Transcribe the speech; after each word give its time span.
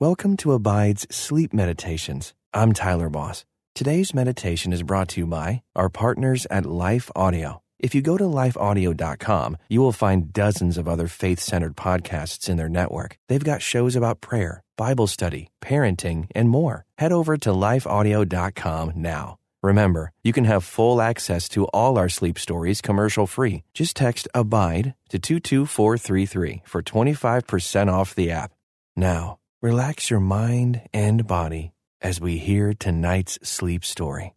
Welcome 0.00 0.36
to 0.36 0.52
Abide's 0.52 1.08
Sleep 1.10 1.52
Meditations. 1.52 2.32
I'm 2.54 2.72
Tyler 2.72 3.10
Boss. 3.10 3.44
Today's 3.74 4.14
meditation 4.14 4.72
is 4.72 4.84
brought 4.84 5.08
to 5.08 5.20
you 5.20 5.26
by 5.26 5.62
our 5.74 5.88
partners 5.88 6.46
at 6.52 6.66
Life 6.66 7.10
Audio. 7.16 7.62
If 7.80 7.96
you 7.96 8.00
go 8.00 8.16
to 8.16 8.22
lifeaudio.com, 8.22 9.56
you 9.68 9.80
will 9.80 9.90
find 9.90 10.32
dozens 10.32 10.78
of 10.78 10.86
other 10.86 11.08
faith 11.08 11.40
centered 11.40 11.74
podcasts 11.74 12.48
in 12.48 12.56
their 12.56 12.68
network. 12.68 13.18
They've 13.26 13.42
got 13.42 13.60
shows 13.60 13.96
about 13.96 14.20
prayer, 14.20 14.62
Bible 14.76 15.08
study, 15.08 15.48
parenting, 15.60 16.28
and 16.32 16.48
more. 16.48 16.84
Head 16.98 17.10
over 17.10 17.36
to 17.36 17.50
lifeaudio.com 17.50 18.92
now. 18.94 19.36
Remember, 19.64 20.12
you 20.22 20.32
can 20.32 20.44
have 20.44 20.62
full 20.62 21.02
access 21.02 21.48
to 21.48 21.64
all 21.74 21.98
our 21.98 22.08
sleep 22.08 22.38
stories 22.38 22.80
commercial 22.80 23.26
free. 23.26 23.64
Just 23.74 23.96
text 23.96 24.28
ABIDE 24.32 24.94
to 25.08 25.18
22433 25.18 26.62
for 26.64 26.82
25% 26.84 27.92
off 27.92 28.14
the 28.14 28.30
app. 28.30 28.52
Now, 28.96 29.38
relax 29.60 30.08
your 30.08 30.20
mind 30.20 30.80
and 30.94 31.26
body 31.26 31.72
as 32.00 32.20
we 32.20 32.38
hear 32.38 32.72
tonight's 32.74 33.40
sleep 33.42 33.84
story. 33.84 34.34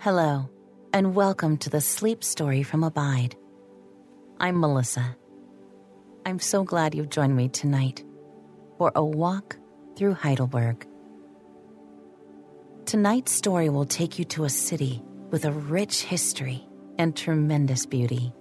Hello, 0.00 0.48
and 0.94 1.14
welcome 1.14 1.58
to 1.58 1.68
the 1.68 1.82
sleep 1.82 2.24
story 2.24 2.62
from 2.62 2.82
Abide. 2.82 3.36
I'm 4.40 4.58
Melissa. 4.60 5.16
I'm 6.24 6.38
so 6.38 6.64
glad 6.64 6.94
you've 6.94 7.10
joined 7.10 7.36
me 7.36 7.48
tonight 7.50 8.02
for 8.78 8.92
a 8.94 9.04
walk 9.04 9.58
through 9.96 10.14
Heidelberg. 10.14 10.86
Tonight's 12.86 13.32
story 13.32 13.68
will 13.68 13.84
take 13.84 14.18
you 14.18 14.24
to 14.26 14.44
a 14.44 14.50
city 14.50 15.02
with 15.30 15.44
a 15.44 15.52
rich 15.52 16.02
history 16.02 16.66
and 16.98 17.14
tremendous 17.14 17.84
beauty. 17.84 18.32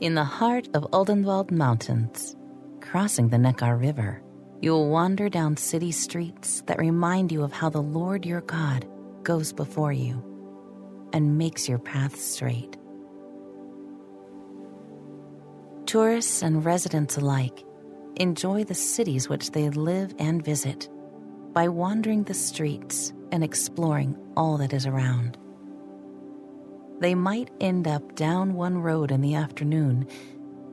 In 0.00 0.14
the 0.14 0.24
heart 0.24 0.68
of 0.72 0.90
Odenwald 0.92 1.50
Mountains, 1.50 2.36
crossing 2.80 3.28
the 3.28 3.36
Neckar 3.36 3.78
River, 3.78 4.22
you 4.60 4.72
will 4.72 4.88
wander 4.88 5.28
down 5.28 5.56
city 5.56 5.92
streets 5.92 6.62
that 6.66 6.78
remind 6.78 7.30
you 7.30 7.42
of 7.42 7.52
how 7.52 7.68
the 7.68 7.82
Lord 7.82 8.26
your 8.26 8.40
God 8.40 8.88
goes 9.22 9.52
before 9.52 9.92
you 9.92 10.24
and 11.12 11.38
makes 11.38 11.68
your 11.68 11.78
path 11.78 12.18
straight. 12.18 12.76
Tourists 15.86 16.42
and 16.42 16.64
residents 16.64 17.16
alike 17.16 17.64
enjoy 18.16 18.64
the 18.64 18.74
cities 18.74 19.28
which 19.28 19.52
they 19.52 19.70
live 19.70 20.14
and 20.18 20.44
visit 20.44 20.88
by 21.52 21.68
wandering 21.68 22.24
the 22.24 22.34
streets 22.34 23.12
and 23.32 23.44
exploring 23.44 24.16
all 24.36 24.58
that 24.58 24.72
is 24.72 24.86
around. 24.86 25.38
They 27.00 27.14
might 27.14 27.50
end 27.60 27.86
up 27.86 28.16
down 28.16 28.54
one 28.54 28.78
road 28.78 29.12
in 29.12 29.20
the 29.20 29.36
afternoon 29.36 30.08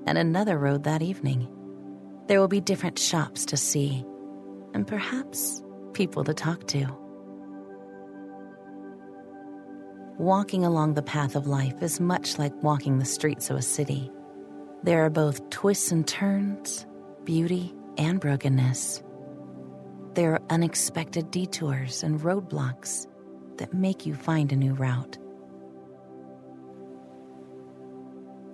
and 0.08 0.18
another 0.18 0.58
road 0.58 0.84
that 0.84 1.02
evening. 1.02 1.48
There 2.28 2.40
will 2.40 2.48
be 2.48 2.62
different 2.62 2.98
shops 2.98 3.46
to 3.46 3.58
see 3.58 4.04
and 4.74 4.88
perhaps 4.88 5.62
people 5.94 6.24
to 6.24 6.34
talk 6.34 6.68
to. 6.68 6.86
Walking 10.18 10.66
along 10.66 10.94
the 10.94 11.04
path 11.04 11.36
of 11.36 11.46
life 11.46 11.84
is 11.84 12.00
much 12.00 12.40
like 12.40 12.54
walking 12.64 12.98
the 12.98 13.06
streets 13.06 13.50
of 13.50 13.58
a 13.58 13.62
city. 13.62 14.12
There 14.82 15.06
are 15.06 15.10
both 15.10 15.50
twists 15.50 15.92
and 15.92 16.08
turns, 16.08 16.86
beauty 17.26 17.74
and 17.98 18.20
brokenness. 18.20 19.04
There 20.14 20.32
are 20.32 20.42
unexpected 20.50 21.30
detours 21.32 22.02
and 22.02 22.20
roadblocks 22.22 23.08
that 23.58 23.74
make 23.74 24.06
you 24.06 24.16
find 24.16 24.52
a 24.52 24.56
new 24.56 24.74
route. 24.74 25.18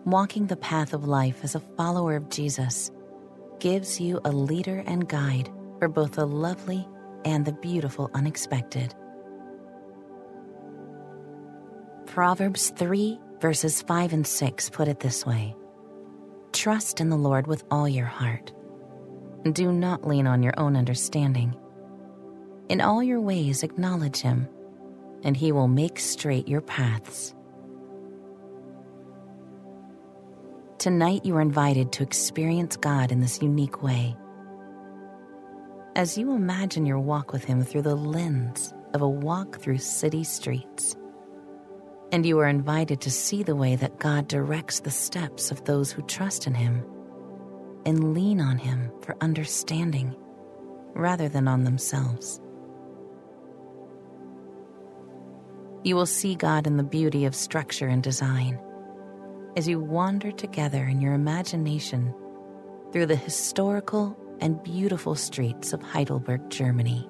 Walking 0.05 0.47
the 0.47 0.57
path 0.57 0.93
of 0.93 1.05
life 1.05 1.43
as 1.43 1.55
a 1.55 1.59
follower 1.59 2.15
of 2.15 2.29
Jesus 2.29 2.91
gives 3.61 4.01
you 4.01 4.19
a 4.25 4.31
leader 4.31 4.83
and 4.85 5.07
guide 5.07 5.49
for 5.79 5.87
both 5.87 6.13
the 6.13 6.27
lovely 6.27 6.85
and 7.23 7.45
the 7.45 7.53
beautiful 7.53 8.11
unexpected. 8.13 8.93
Proverbs 12.07 12.71
3, 12.71 13.17
verses 13.39 13.81
5 13.83 14.11
and 14.11 14.27
6 14.27 14.69
put 14.71 14.89
it 14.89 14.99
this 14.99 15.25
way 15.25 15.55
Trust 16.51 16.99
in 16.99 17.09
the 17.09 17.15
Lord 17.15 17.47
with 17.47 17.63
all 17.71 17.87
your 17.87 18.05
heart 18.07 18.51
do 19.49 19.71
not 19.71 20.07
lean 20.07 20.27
on 20.27 20.43
your 20.43 20.53
own 20.57 20.75
understanding. 20.75 21.55
In 22.69 22.79
all 22.79 23.01
your 23.01 23.19
ways, 23.19 23.63
acknowledge 23.63 24.21
Him, 24.21 24.47
and 25.23 25.35
He 25.35 25.51
will 25.51 25.67
make 25.67 25.99
straight 25.99 26.47
your 26.47 26.61
paths. 26.61 27.33
Tonight, 30.81 31.25
you 31.25 31.37
are 31.37 31.41
invited 31.41 31.91
to 31.91 32.01
experience 32.01 32.75
God 32.75 33.11
in 33.11 33.19
this 33.19 33.39
unique 33.39 33.83
way. 33.83 34.17
As 35.95 36.17
you 36.17 36.33
imagine 36.33 36.87
your 36.87 36.97
walk 36.97 37.31
with 37.31 37.43
Him 37.43 37.63
through 37.63 37.83
the 37.83 37.93
lens 37.93 38.73
of 38.95 39.03
a 39.03 39.07
walk 39.07 39.59
through 39.59 39.77
city 39.77 40.23
streets, 40.23 40.95
and 42.11 42.25
you 42.25 42.39
are 42.39 42.47
invited 42.47 42.99
to 43.01 43.11
see 43.11 43.43
the 43.43 43.55
way 43.55 43.75
that 43.75 43.99
God 43.99 44.27
directs 44.27 44.79
the 44.79 44.89
steps 44.89 45.51
of 45.51 45.63
those 45.65 45.91
who 45.91 46.01
trust 46.01 46.47
in 46.47 46.55
Him 46.55 46.83
and 47.85 48.15
lean 48.15 48.41
on 48.41 48.57
Him 48.57 48.91
for 49.03 49.15
understanding 49.21 50.15
rather 50.95 51.29
than 51.29 51.47
on 51.47 51.63
themselves. 51.63 52.41
You 55.83 55.95
will 55.95 56.07
see 56.07 56.33
God 56.33 56.65
in 56.65 56.77
the 56.77 56.83
beauty 56.83 57.25
of 57.25 57.35
structure 57.35 57.87
and 57.87 58.01
design 58.01 58.59
as 59.55 59.67
you 59.67 59.79
wander 59.79 60.31
together 60.31 60.85
in 60.85 61.01
your 61.01 61.13
imagination 61.13 62.13
through 62.91 63.05
the 63.05 63.15
historical 63.15 64.17
and 64.39 64.61
beautiful 64.63 65.15
streets 65.15 65.73
of 65.73 65.81
Heidelberg, 65.81 66.49
Germany. 66.49 67.07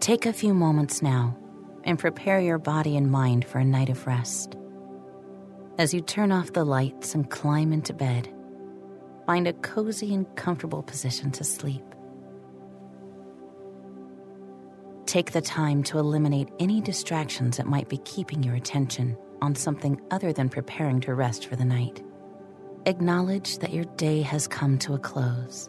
Take 0.00 0.26
a 0.26 0.32
few 0.32 0.54
moments 0.54 1.02
now 1.02 1.36
and 1.84 1.98
prepare 1.98 2.40
your 2.40 2.58
body 2.58 2.96
and 2.96 3.10
mind 3.10 3.44
for 3.44 3.58
a 3.58 3.64
night 3.64 3.88
of 3.88 4.06
rest. 4.06 4.56
As 5.78 5.94
you 5.94 6.00
turn 6.00 6.32
off 6.32 6.52
the 6.52 6.64
lights 6.64 7.14
and 7.14 7.30
climb 7.30 7.72
into 7.72 7.92
bed, 7.92 8.32
find 9.26 9.46
a 9.46 9.52
cozy 9.54 10.14
and 10.14 10.26
comfortable 10.36 10.82
position 10.82 11.30
to 11.32 11.44
sleep. 11.44 11.82
Take 15.06 15.32
the 15.32 15.40
time 15.40 15.82
to 15.84 15.98
eliminate 15.98 16.48
any 16.58 16.80
distractions 16.80 17.56
that 17.56 17.66
might 17.66 17.88
be 17.88 17.98
keeping 17.98 18.42
your 18.42 18.54
attention 18.54 19.16
on 19.40 19.54
something 19.54 20.00
other 20.10 20.32
than 20.32 20.48
preparing 20.48 21.00
to 21.00 21.14
rest 21.14 21.46
for 21.46 21.56
the 21.56 21.64
night. 21.64 22.02
Acknowledge 22.86 23.58
that 23.58 23.72
your 23.72 23.84
day 23.96 24.22
has 24.22 24.46
come 24.48 24.78
to 24.78 24.94
a 24.94 24.98
close, 24.98 25.68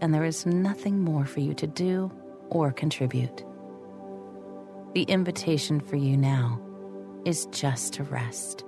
and 0.00 0.12
there 0.12 0.24
is 0.24 0.46
nothing 0.46 1.00
more 1.00 1.24
for 1.24 1.40
you 1.40 1.54
to 1.54 1.66
do 1.66 2.10
or 2.50 2.72
contribute. 2.72 3.44
The 4.94 5.02
invitation 5.02 5.80
for 5.80 5.96
you 5.96 6.16
now 6.16 6.60
is 7.24 7.46
just 7.46 7.94
to 7.94 8.04
rest. 8.04 8.64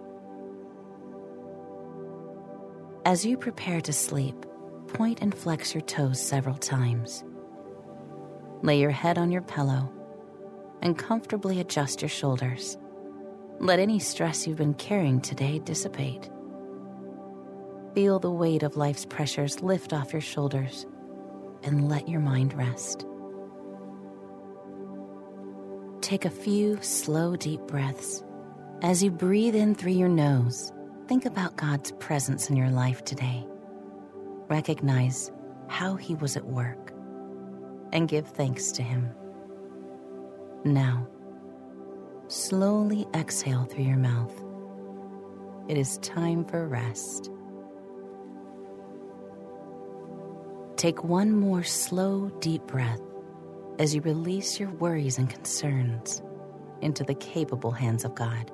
As 3.04 3.24
you 3.24 3.36
prepare 3.36 3.80
to 3.80 3.92
sleep, 3.92 4.46
point 4.88 5.22
and 5.22 5.34
flex 5.34 5.74
your 5.74 5.80
toes 5.82 6.20
several 6.20 6.56
times. 6.56 7.24
Lay 8.62 8.78
your 8.78 8.90
head 8.90 9.16
on 9.16 9.30
your 9.30 9.42
pillow 9.42 9.90
and 10.82 10.98
comfortably 10.98 11.60
adjust 11.60 12.02
your 12.02 12.08
shoulders. 12.08 12.76
Let 13.60 13.78
any 13.78 13.98
stress 13.98 14.46
you've 14.46 14.56
been 14.56 14.74
carrying 14.74 15.20
today 15.20 15.60
dissipate. 15.60 16.28
Feel 17.94 18.18
the 18.18 18.30
weight 18.30 18.62
of 18.62 18.76
life's 18.76 19.04
pressures 19.04 19.62
lift 19.62 19.92
off 19.92 20.12
your 20.12 20.22
shoulders 20.22 20.86
and 21.62 21.88
let 21.88 22.08
your 22.08 22.20
mind 22.20 22.54
rest. 22.54 23.06
Take 26.00 26.24
a 26.24 26.30
few 26.30 26.78
slow, 26.82 27.36
deep 27.36 27.60
breaths. 27.62 28.24
As 28.82 29.02
you 29.02 29.10
breathe 29.10 29.54
in 29.54 29.74
through 29.74 29.92
your 29.92 30.08
nose, 30.08 30.72
Think 31.10 31.26
about 31.26 31.56
God's 31.56 31.90
presence 31.98 32.50
in 32.50 32.56
your 32.56 32.70
life 32.70 33.02
today. 33.02 33.44
Recognize 34.46 35.32
how 35.66 35.96
He 35.96 36.14
was 36.14 36.36
at 36.36 36.46
work 36.46 36.92
and 37.92 38.08
give 38.08 38.28
thanks 38.28 38.70
to 38.70 38.84
Him. 38.84 39.10
Now, 40.64 41.08
slowly 42.30 43.08
exhale 43.12 43.64
through 43.64 43.82
your 43.82 43.96
mouth. 43.96 44.32
It 45.68 45.76
is 45.76 45.98
time 45.98 46.44
for 46.44 46.66
rest. 46.66 47.28
Take 50.76 51.02
one 51.02 51.32
more 51.32 51.64
slow, 51.64 52.30
deep 52.38 52.62
breath 52.62 53.00
as 53.80 53.94
you 53.94 54.00
release 54.02 54.60
your 54.60 54.70
worries 54.70 55.18
and 55.18 55.28
concerns 55.28 56.22
into 56.80 57.02
the 57.02 57.14
capable 57.14 57.72
hands 57.72 58.04
of 58.04 58.14
God. 58.14 58.50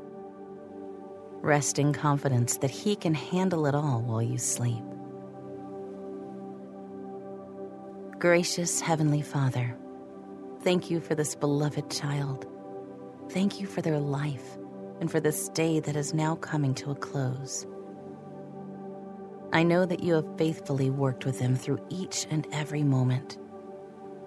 Rest 1.43 1.79
in 1.79 1.93
confidence 1.93 2.57
that 2.59 2.71
He 2.71 2.97
can 2.97 3.13
handle 3.13 3.67
it 3.67 3.75
all 3.75 4.01
while 4.01 4.23
you 4.23 4.39
sleep. 4.39 4.83
Gracious 8.19 8.81
Heavenly 8.81 9.21
Father, 9.21 9.77
thank 10.63 10.91
you 10.91 10.99
for 10.99 11.15
this 11.15 11.35
beloved 11.35 11.91
child. 11.91 12.47
Thank 13.31 13.61
you 13.61 13.67
for 13.67 13.83
their 13.83 13.99
life 13.99 14.57
and 15.01 15.11
for 15.11 15.21
this 15.21 15.49
day 15.51 15.81
that 15.81 15.97
is 15.97 16.15
now 16.15 16.37
coming 16.37 16.75
to 16.75 16.91
a 16.91 16.95
close. 16.95 17.67
I 19.53 19.63
know 19.63 19.85
that 19.85 20.03
you 20.03 20.15
have 20.15 20.39
faithfully 20.39 20.91
worked 20.91 21.25
with 21.25 21.39
them 21.39 21.57
through 21.57 21.85
each 21.89 22.27
and 22.31 22.47
every 22.53 22.83
moment, 22.83 23.39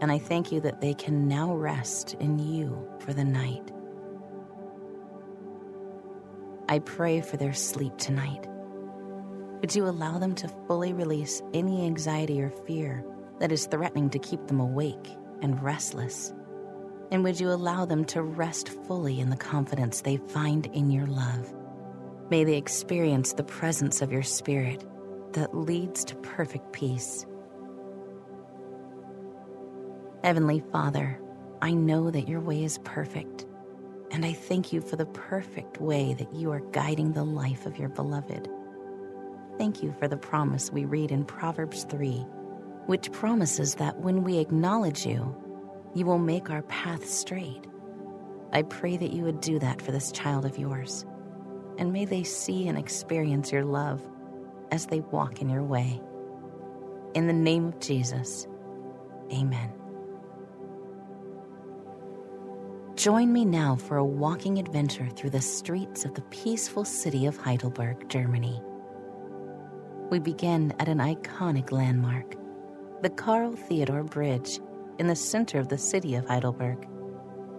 and 0.02 0.12
I 0.12 0.18
thank 0.18 0.52
you 0.52 0.60
that 0.62 0.82
they 0.82 0.94
can 0.94 1.28
now 1.28 1.54
rest 1.54 2.16
in 2.16 2.40
you 2.40 2.88
for 3.00 3.14
the 3.14 3.24
night. 3.24 3.72
I 6.68 6.80
pray 6.80 7.22
for 7.22 7.38
their 7.38 7.54
sleep 7.54 7.98
tonight. 7.98 8.48
Would 9.62 9.76
you 9.76 9.88
allow 9.88 10.20
them 10.20 10.36
to 10.36 10.48
fully 10.68 10.94
release 10.94 11.42
any 11.54 11.86
anxiety 11.86 12.42
or 12.42 12.50
fear 12.50 13.04
that 13.40 13.52
is 13.52 13.66
threatening 13.66 14.10
to 14.12 14.20
keep 14.20 14.46
them 14.48 14.60
awake 14.60 15.10
and 15.42 15.62
restless? 15.62 16.34
And 17.12 17.24
would 17.24 17.40
you 17.40 17.52
allow 17.52 17.86
them 17.86 18.06
to 18.06 18.22
rest 18.22 18.70
fully 18.70 19.20
in 19.20 19.30
the 19.30 19.36
confidence 19.36 20.02
they 20.02 20.18
find 20.18 20.68
in 20.68 20.92
your 20.92 21.08
love? 21.08 21.54
May 22.30 22.44
they 22.44 22.56
experience 22.56 23.34
the 23.34 23.44
presence 23.44 24.02
of 24.02 24.12
your 24.12 24.24
spirit 24.24 24.86
that 25.34 25.56
leads 25.56 26.06
to 26.06 26.16
perfect 26.16 26.72
peace. 26.72 27.26
Heavenly 30.24 30.62
Father, 30.72 31.20
I 31.62 31.72
know 31.72 32.12
that 32.12 32.28
your 32.28 32.42
way 32.42 32.64
is 32.64 32.78
perfect, 32.80 33.46
and 34.12 34.26
I 34.26 34.34
thank 34.34 34.72
you 34.72 34.82
for 34.82 34.96
the 34.96 35.06
perfect 35.08 35.80
way 35.80 36.14
that 36.14 36.34
you 36.34 36.52
are 36.52 36.60
guiding 36.72 37.14
the 37.14 37.24
life 37.24 37.66
of 37.66 37.78
your 37.78 37.90
beloved. 37.90 38.48
Thank 39.58 39.82
you 39.82 39.94
for 40.00 40.08
the 40.08 40.18
promise 40.18 40.72
we 40.72 40.86
read 40.86 41.12
in 41.12 41.26
Proverbs 41.26 41.86
3, 41.86 42.18
which 42.86 43.12
promises 43.12 43.76
that 43.76 44.00
when 44.00 44.24
we 44.24 44.38
acknowledge 44.38 45.06
you, 45.06 45.36
you 45.94 46.06
will 46.06 46.20
make 46.20 46.50
our 46.50 46.62
path 46.64 47.08
straight. 47.08 47.66
I 48.52 48.64
pray 48.64 48.98
that 48.98 49.14
you 49.14 49.24
would 49.24 49.42
do 49.42 49.60
that 49.60 49.82
for 49.82 49.92
this 49.92 50.12
child 50.12 50.46
of 50.46 50.58
yours, 50.58 51.06
and 51.78 51.94
may 51.94 52.06
they 52.06 52.24
see 52.24 52.68
and 52.68 52.78
experience 52.78 53.52
your 53.52 53.66
love 53.66 54.02
as 54.72 54.88
they 54.88 55.00
walk 55.00 55.42
in 55.42 55.50
your 55.50 55.64
way. 55.64 56.02
In 57.14 57.28
the 57.28 57.34
name 57.34 57.66
of 57.66 57.80
Jesus, 57.80 58.48
amen. 59.32 59.72
Join 62.96 63.32
me 63.32 63.46
now 63.46 63.76
for 63.76 63.98
a 63.98 64.06
walking 64.06 64.58
adventure 64.58 65.08
through 65.16 65.30
the 65.30 65.42
streets 65.42 66.04
of 66.06 66.16
the 66.16 66.22
peaceful 66.24 66.84
city 66.84 67.26
of 67.26 67.38
Heidelberg, 67.38 68.10
Germany. 68.10 68.62
We 70.10 70.20
begin 70.20 70.74
at 70.80 70.90
an 70.90 70.98
iconic 70.98 71.72
landmark, 71.72 72.36
the 73.02 73.10
Karl 73.10 73.54
Theodor 73.54 74.04
Bridge, 74.04 74.60
in 75.00 75.08
the 75.08 75.16
center 75.16 75.60
of 75.60 75.70
the 75.70 75.78
city 75.78 76.16
of 76.16 76.28
Heidelberg. 76.28 76.88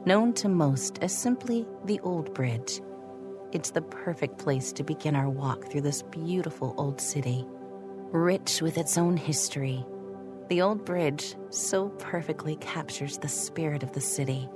Known 0.06 0.32
to 0.34 0.48
most 0.48 0.98
as 1.02 1.16
simply 1.16 1.66
the 1.84 1.98
Old 2.00 2.32
Bridge, 2.34 2.80
it's 3.52 3.72
the 3.72 3.82
perfect 3.82 4.38
place 4.38 4.72
to 4.74 4.84
begin 4.84 5.16
our 5.16 5.28
walk 5.28 5.70
through 5.70 5.80
this 5.80 6.02
beautiful 6.02 6.74
old 6.78 7.00
city, 7.00 7.44
rich 8.12 8.62
with 8.62 8.78
its 8.78 8.96
own 8.96 9.16
history. 9.16 9.84
The 10.48 10.62
Old 10.62 10.84
Bridge 10.84 11.34
so 11.48 11.88
perfectly 11.88 12.56
captures 12.56 13.18
the 13.18 13.28
spirit 13.28 13.82
of 13.82 13.92
the 13.92 14.00
city 14.00 14.48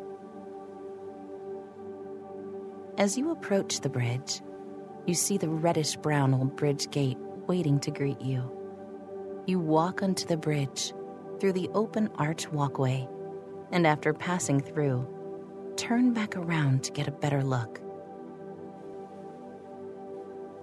as 2.96 3.18
you 3.18 3.30
approach 3.32 3.80
the 3.80 3.88
bridge, 3.88 4.40
you 5.06 5.14
see 5.14 5.36
the 5.36 5.48
reddish 5.48 5.96
brown 5.96 6.32
old 6.32 6.54
bridge 6.54 6.90
gate 6.90 7.18
waiting 7.48 7.80
to 7.80 7.90
greet 7.90 8.20
you. 8.20 8.48
You 9.46 9.58
walk 9.58 10.02
onto 10.02 10.26
the 10.26 10.36
bridge 10.36 10.92
through 11.44 11.52
the 11.52 11.68
open 11.74 12.08
arch 12.16 12.50
walkway, 12.52 13.06
and 13.70 13.86
after 13.86 14.14
passing 14.14 14.58
through, 14.58 15.06
turn 15.76 16.10
back 16.10 16.38
around 16.38 16.82
to 16.82 16.90
get 16.90 17.06
a 17.06 17.10
better 17.10 17.44
look. 17.44 17.82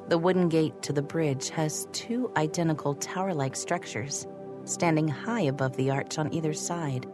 The 0.10 0.18
wooden 0.18 0.50
gate 0.50 0.82
to 0.82 0.92
the 0.92 1.04
bridge 1.04 1.52
has 1.52 1.88
two 1.92 2.32
identical 2.36 2.96
tower 2.96 3.32
like 3.32 3.56
structures 3.56 4.26
standing 4.64 5.08
high 5.08 5.42
above 5.42 5.78
the 5.78 5.92
arch 5.92 6.18
on 6.18 6.34
either 6.34 6.52
side, 6.52 7.06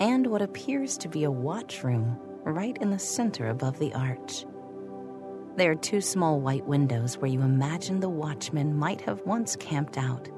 and 0.00 0.26
what 0.26 0.42
appears 0.42 0.98
to 0.98 1.08
be 1.08 1.22
a 1.22 1.30
watch 1.30 1.84
room 1.84 2.18
right 2.42 2.76
in 2.80 2.90
the 2.90 2.98
center 2.98 3.50
above 3.50 3.78
the 3.78 3.94
arch. 3.94 4.44
There 5.54 5.70
are 5.70 5.76
two 5.76 6.00
small 6.00 6.40
white 6.40 6.66
windows 6.66 7.18
where 7.18 7.30
you 7.30 7.40
imagine 7.40 8.00
the 8.00 8.08
watchmen 8.08 8.76
might 8.76 9.00
have 9.02 9.24
once 9.24 9.54
camped 9.54 9.96
out. 9.96 10.28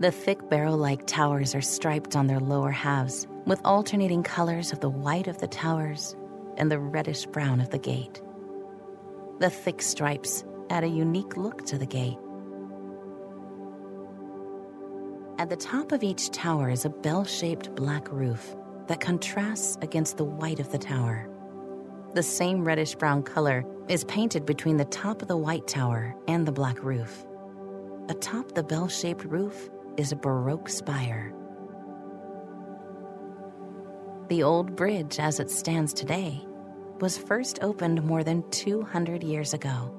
The 0.00 0.10
thick 0.10 0.50
barrel 0.50 0.76
like 0.76 1.06
towers 1.06 1.54
are 1.54 1.60
striped 1.60 2.16
on 2.16 2.26
their 2.26 2.40
lower 2.40 2.72
halves 2.72 3.28
with 3.46 3.60
alternating 3.64 4.24
colors 4.24 4.72
of 4.72 4.80
the 4.80 4.90
white 4.90 5.28
of 5.28 5.38
the 5.38 5.46
towers 5.46 6.16
and 6.56 6.70
the 6.70 6.80
reddish 6.80 7.26
brown 7.26 7.60
of 7.60 7.70
the 7.70 7.78
gate. 7.78 8.20
The 9.38 9.50
thick 9.50 9.80
stripes 9.80 10.44
add 10.68 10.82
a 10.82 10.88
unique 10.88 11.36
look 11.36 11.64
to 11.66 11.78
the 11.78 11.86
gate. 11.86 12.18
At 15.38 15.48
the 15.48 15.56
top 15.56 15.92
of 15.92 16.02
each 16.02 16.30
tower 16.30 16.70
is 16.70 16.84
a 16.84 16.90
bell 16.90 17.24
shaped 17.24 17.74
black 17.76 18.10
roof 18.10 18.56
that 18.88 19.00
contrasts 19.00 19.78
against 19.80 20.16
the 20.16 20.24
white 20.24 20.58
of 20.58 20.72
the 20.72 20.78
tower. 20.78 21.28
The 22.14 22.22
same 22.22 22.64
reddish 22.64 22.96
brown 22.96 23.22
color 23.22 23.64
is 23.88 24.04
painted 24.04 24.44
between 24.44 24.76
the 24.76 24.84
top 24.86 25.22
of 25.22 25.28
the 25.28 25.36
white 25.36 25.68
tower 25.68 26.16
and 26.26 26.46
the 26.46 26.52
black 26.52 26.82
roof. 26.82 27.26
Atop 28.08 28.54
the 28.54 28.62
bell 28.62 28.88
shaped 28.88 29.24
roof 29.24 29.70
is 29.96 30.12
a 30.12 30.16
Baroque 30.16 30.68
spire. 30.68 31.32
The 34.28 34.42
old 34.42 34.74
bridge, 34.74 35.18
as 35.18 35.40
it 35.40 35.50
stands 35.50 35.92
today, 35.92 36.44
was 37.00 37.18
first 37.18 37.58
opened 37.62 38.02
more 38.02 38.24
than 38.24 38.48
200 38.50 39.22
years 39.22 39.52
ago, 39.52 39.94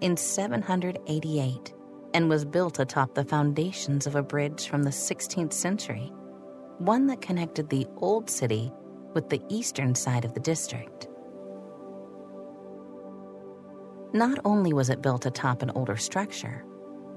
in 0.00 0.16
788, 0.16 1.74
and 2.14 2.28
was 2.28 2.44
built 2.44 2.78
atop 2.78 3.14
the 3.14 3.24
foundations 3.24 4.06
of 4.06 4.16
a 4.16 4.22
bridge 4.22 4.68
from 4.68 4.82
the 4.82 4.90
16th 4.90 5.52
century 5.52 6.12
one 6.78 7.06
that 7.08 7.20
connected 7.20 7.68
the 7.68 7.86
old 7.96 8.30
city 8.30 8.72
with 9.12 9.28
the 9.28 9.42
eastern 9.48 9.94
side 9.94 10.24
of 10.24 10.34
the 10.34 10.40
district. 10.40 11.08
Not 14.12 14.38
only 14.44 14.72
was 14.72 14.88
it 14.88 15.02
built 15.02 15.26
atop 15.26 15.62
an 15.62 15.70
older 15.70 15.96
structure, 15.96 16.64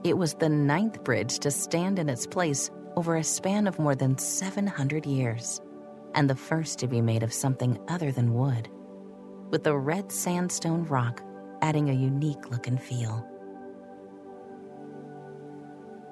it 0.03 0.17
was 0.17 0.33
the 0.33 0.49
ninth 0.49 1.03
bridge 1.03 1.39
to 1.39 1.51
stand 1.51 1.99
in 1.99 2.09
its 2.09 2.25
place 2.25 2.71
over 2.95 3.15
a 3.15 3.23
span 3.23 3.67
of 3.67 3.79
more 3.79 3.95
than 3.95 4.17
700 4.17 5.05
years, 5.05 5.61
and 6.15 6.29
the 6.29 6.35
first 6.35 6.79
to 6.79 6.87
be 6.87 7.01
made 7.01 7.23
of 7.23 7.33
something 7.33 7.79
other 7.87 8.11
than 8.11 8.33
wood, 8.33 8.69
with 9.49 9.63
the 9.63 9.77
red 9.77 10.11
sandstone 10.11 10.85
rock 10.85 11.21
adding 11.61 11.89
a 11.89 11.93
unique 11.93 12.49
look 12.49 12.67
and 12.67 12.81
feel. 12.81 13.25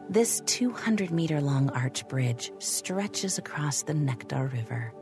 This 0.09 0.42
200 0.45 1.12
meter 1.12 1.42
long 1.42 1.69
arch 1.71 2.07
bridge 2.07 2.52
stretches 2.59 3.37
across 3.37 3.83
the 3.83 3.94
Neckar 3.94 4.52
River. 4.52 4.94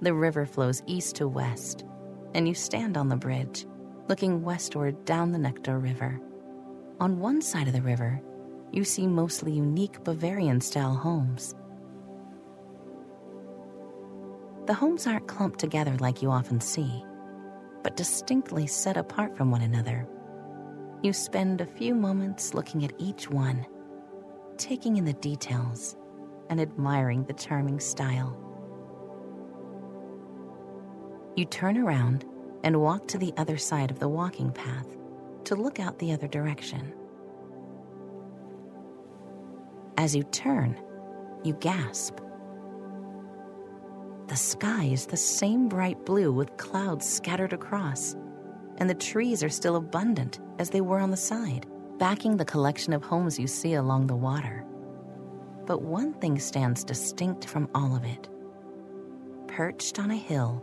The 0.00 0.14
river 0.14 0.46
flows 0.46 0.82
east 0.86 1.16
to 1.16 1.28
west, 1.28 1.84
and 2.34 2.46
you 2.46 2.54
stand 2.54 2.96
on 2.96 3.08
the 3.08 3.16
bridge, 3.16 3.66
looking 4.08 4.42
westward 4.42 5.04
down 5.04 5.32
the 5.32 5.38
Neckar 5.38 5.82
River. 5.82 6.20
On 7.00 7.20
one 7.20 7.40
side 7.40 7.68
of 7.68 7.74
the 7.74 7.82
river, 7.82 8.20
you 8.72 8.82
see 8.82 9.06
mostly 9.06 9.52
unique 9.52 10.02
Bavarian 10.02 10.60
style 10.60 10.96
homes. 10.96 11.54
The 14.66 14.74
homes 14.74 15.06
aren't 15.06 15.28
clumped 15.28 15.60
together 15.60 15.96
like 16.00 16.22
you 16.22 16.30
often 16.32 16.60
see, 16.60 17.04
but 17.84 17.96
distinctly 17.96 18.66
set 18.66 18.96
apart 18.96 19.36
from 19.36 19.52
one 19.52 19.62
another. 19.62 20.08
You 21.02 21.12
spend 21.12 21.60
a 21.60 21.66
few 21.66 21.94
moments 21.94 22.52
looking 22.52 22.84
at 22.84 22.92
each 22.98 23.30
one 23.30 23.64
taking 24.56 24.96
in 24.96 25.04
the 25.04 25.12
details 25.12 25.96
and 26.50 26.60
admiring 26.60 27.22
the 27.24 27.32
charming 27.32 27.78
style. 27.78 28.36
You 31.36 31.44
turn 31.44 31.78
around 31.78 32.24
and 32.64 32.80
walk 32.80 33.06
to 33.08 33.18
the 33.18 33.32
other 33.36 33.56
side 33.56 33.92
of 33.92 34.00
the 34.00 34.08
walking 34.08 34.50
path 34.50 34.97
to 35.48 35.56
look 35.56 35.80
out 35.80 35.98
the 35.98 36.12
other 36.12 36.28
direction. 36.28 36.92
As 39.96 40.14
you 40.14 40.22
turn, 40.24 40.78
you 41.42 41.54
gasp. 41.54 42.18
The 44.26 44.36
sky 44.36 44.84
is 44.84 45.06
the 45.06 45.16
same 45.16 45.66
bright 45.66 46.04
blue 46.04 46.32
with 46.32 46.54
clouds 46.58 47.08
scattered 47.08 47.54
across, 47.54 48.14
and 48.76 48.90
the 48.90 48.94
trees 48.94 49.42
are 49.42 49.48
still 49.48 49.76
abundant 49.76 50.38
as 50.58 50.68
they 50.68 50.82
were 50.82 50.98
on 50.98 51.10
the 51.10 51.16
side 51.16 51.66
backing 51.98 52.36
the 52.36 52.44
collection 52.44 52.92
of 52.92 53.02
homes 53.02 53.38
you 53.38 53.46
see 53.46 53.72
along 53.72 54.06
the 54.06 54.14
water. 54.14 54.66
But 55.64 55.80
one 55.80 56.12
thing 56.12 56.38
stands 56.38 56.84
distinct 56.84 57.46
from 57.46 57.70
all 57.74 57.96
of 57.96 58.04
it. 58.04 58.28
Perched 59.46 59.98
on 59.98 60.10
a 60.10 60.16
hill 60.16 60.62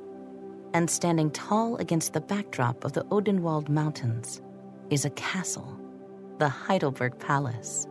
and 0.75 0.87
standing 0.87 1.31
tall 1.31 1.75
against 1.77 2.13
the 2.13 2.21
backdrop 2.21 2.85
of 2.85 2.93
the 2.93 3.03
Odenwald 3.05 3.67
Mountains 3.67 4.41
is 4.89 5.05
a 5.05 5.09
castle, 5.11 5.79
the 6.39 6.49
Heidelberg 6.49 7.19
Palace. 7.19 7.87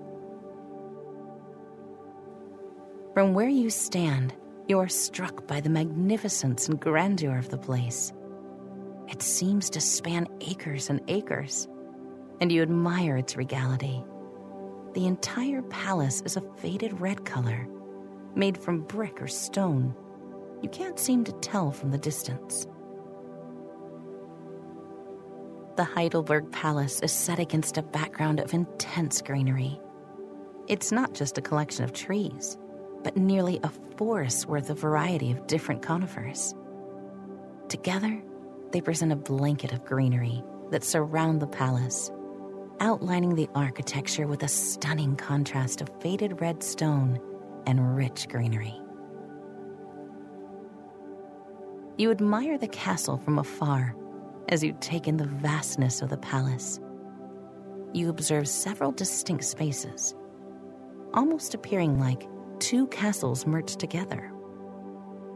From 3.14 3.34
where 3.34 3.48
you 3.48 3.70
stand, 3.70 4.34
you 4.68 4.78
are 4.78 4.88
struck 4.88 5.46
by 5.46 5.60
the 5.60 5.70
magnificence 5.70 6.68
and 6.68 6.80
grandeur 6.80 7.38
of 7.38 7.48
the 7.48 7.58
place. 7.58 8.12
It 9.08 9.22
seems 9.22 9.70
to 9.70 9.80
span 9.80 10.26
acres 10.40 10.90
and 10.90 11.00
acres 11.08 11.68
and 12.40 12.50
you 12.50 12.62
admire 12.62 13.16
its 13.16 13.36
regality. 13.36 14.04
The 14.94 15.06
entire 15.06 15.62
palace 15.62 16.22
is 16.22 16.36
a 16.36 16.42
faded 16.58 17.00
red 17.00 17.24
color, 17.24 17.66
made 18.34 18.58
from 18.58 18.82
brick 18.82 19.20
or 19.22 19.28
stone. 19.28 19.94
You 20.62 20.68
can't 20.68 20.98
seem 20.98 21.24
to 21.24 21.32
tell 21.32 21.70
from 21.70 21.90
the 21.90 21.98
distance. 21.98 22.66
The 25.76 25.82
Heidelberg 25.82 26.52
Palace 26.52 27.00
is 27.00 27.10
set 27.10 27.40
against 27.40 27.78
a 27.78 27.82
background 27.82 28.38
of 28.38 28.54
intense 28.54 29.20
greenery. 29.20 29.80
It's 30.68 30.92
not 30.92 31.14
just 31.14 31.36
a 31.36 31.42
collection 31.42 31.82
of 31.82 31.92
trees, 31.92 32.56
but 33.02 33.16
nearly 33.16 33.58
a 33.64 33.72
forest's 33.96 34.46
worth 34.46 34.70
of 34.70 34.78
variety 34.78 35.32
of 35.32 35.48
different 35.48 35.82
conifers. 35.82 36.54
Together, 37.68 38.22
they 38.70 38.80
present 38.80 39.10
a 39.10 39.16
blanket 39.16 39.72
of 39.72 39.84
greenery 39.84 40.44
that 40.70 40.84
surround 40.84 41.42
the 41.42 41.48
palace, 41.48 42.12
outlining 42.78 43.34
the 43.34 43.48
architecture 43.56 44.28
with 44.28 44.44
a 44.44 44.48
stunning 44.48 45.16
contrast 45.16 45.80
of 45.80 45.90
faded 46.00 46.40
red 46.40 46.62
stone 46.62 47.18
and 47.66 47.96
rich 47.96 48.28
greenery. 48.28 48.80
You 51.98 52.12
admire 52.12 52.58
the 52.58 52.68
castle 52.68 53.18
from 53.18 53.40
afar 53.40 53.96
as 54.48 54.62
you 54.62 54.76
take 54.80 55.08
in 55.08 55.16
the 55.16 55.26
vastness 55.26 56.02
of 56.02 56.10
the 56.10 56.16
palace. 56.16 56.80
You 57.92 58.08
observe 58.08 58.48
several 58.48 58.92
distinct 58.92 59.44
spaces, 59.44 60.14
almost 61.12 61.54
appearing 61.54 61.98
like 61.98 62.28
two 62.58 62.86
castles 62.88 63.46
merged 63.46 63.78
together. 63.78 64.30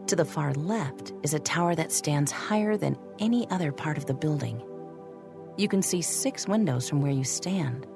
To 0.09 0.17
the 0.17 0.25
far 0.25 0.53
left 0.55 1.13
is 1.23 1.35
a 1.35 1.39
tower 1.39 1.75
that 1.75 1.93
stands 1.93 2.33
higher 2.33 2.77
than 2.77 2.99
any 3.19 3.49
other 3.51 3.73
part 3.73 3.99
of 3.99 4.07
the 4.07 4.15
building. 4.15 4.63
You 5.57 5.69
can 5.69 5.83
see 5.83 6.03
six 6.03 6.49
windows 6.49 6.89
from 6.89 7.01
where 7.01 7.13
you 7.13 7.25
stand, 7.25 7.87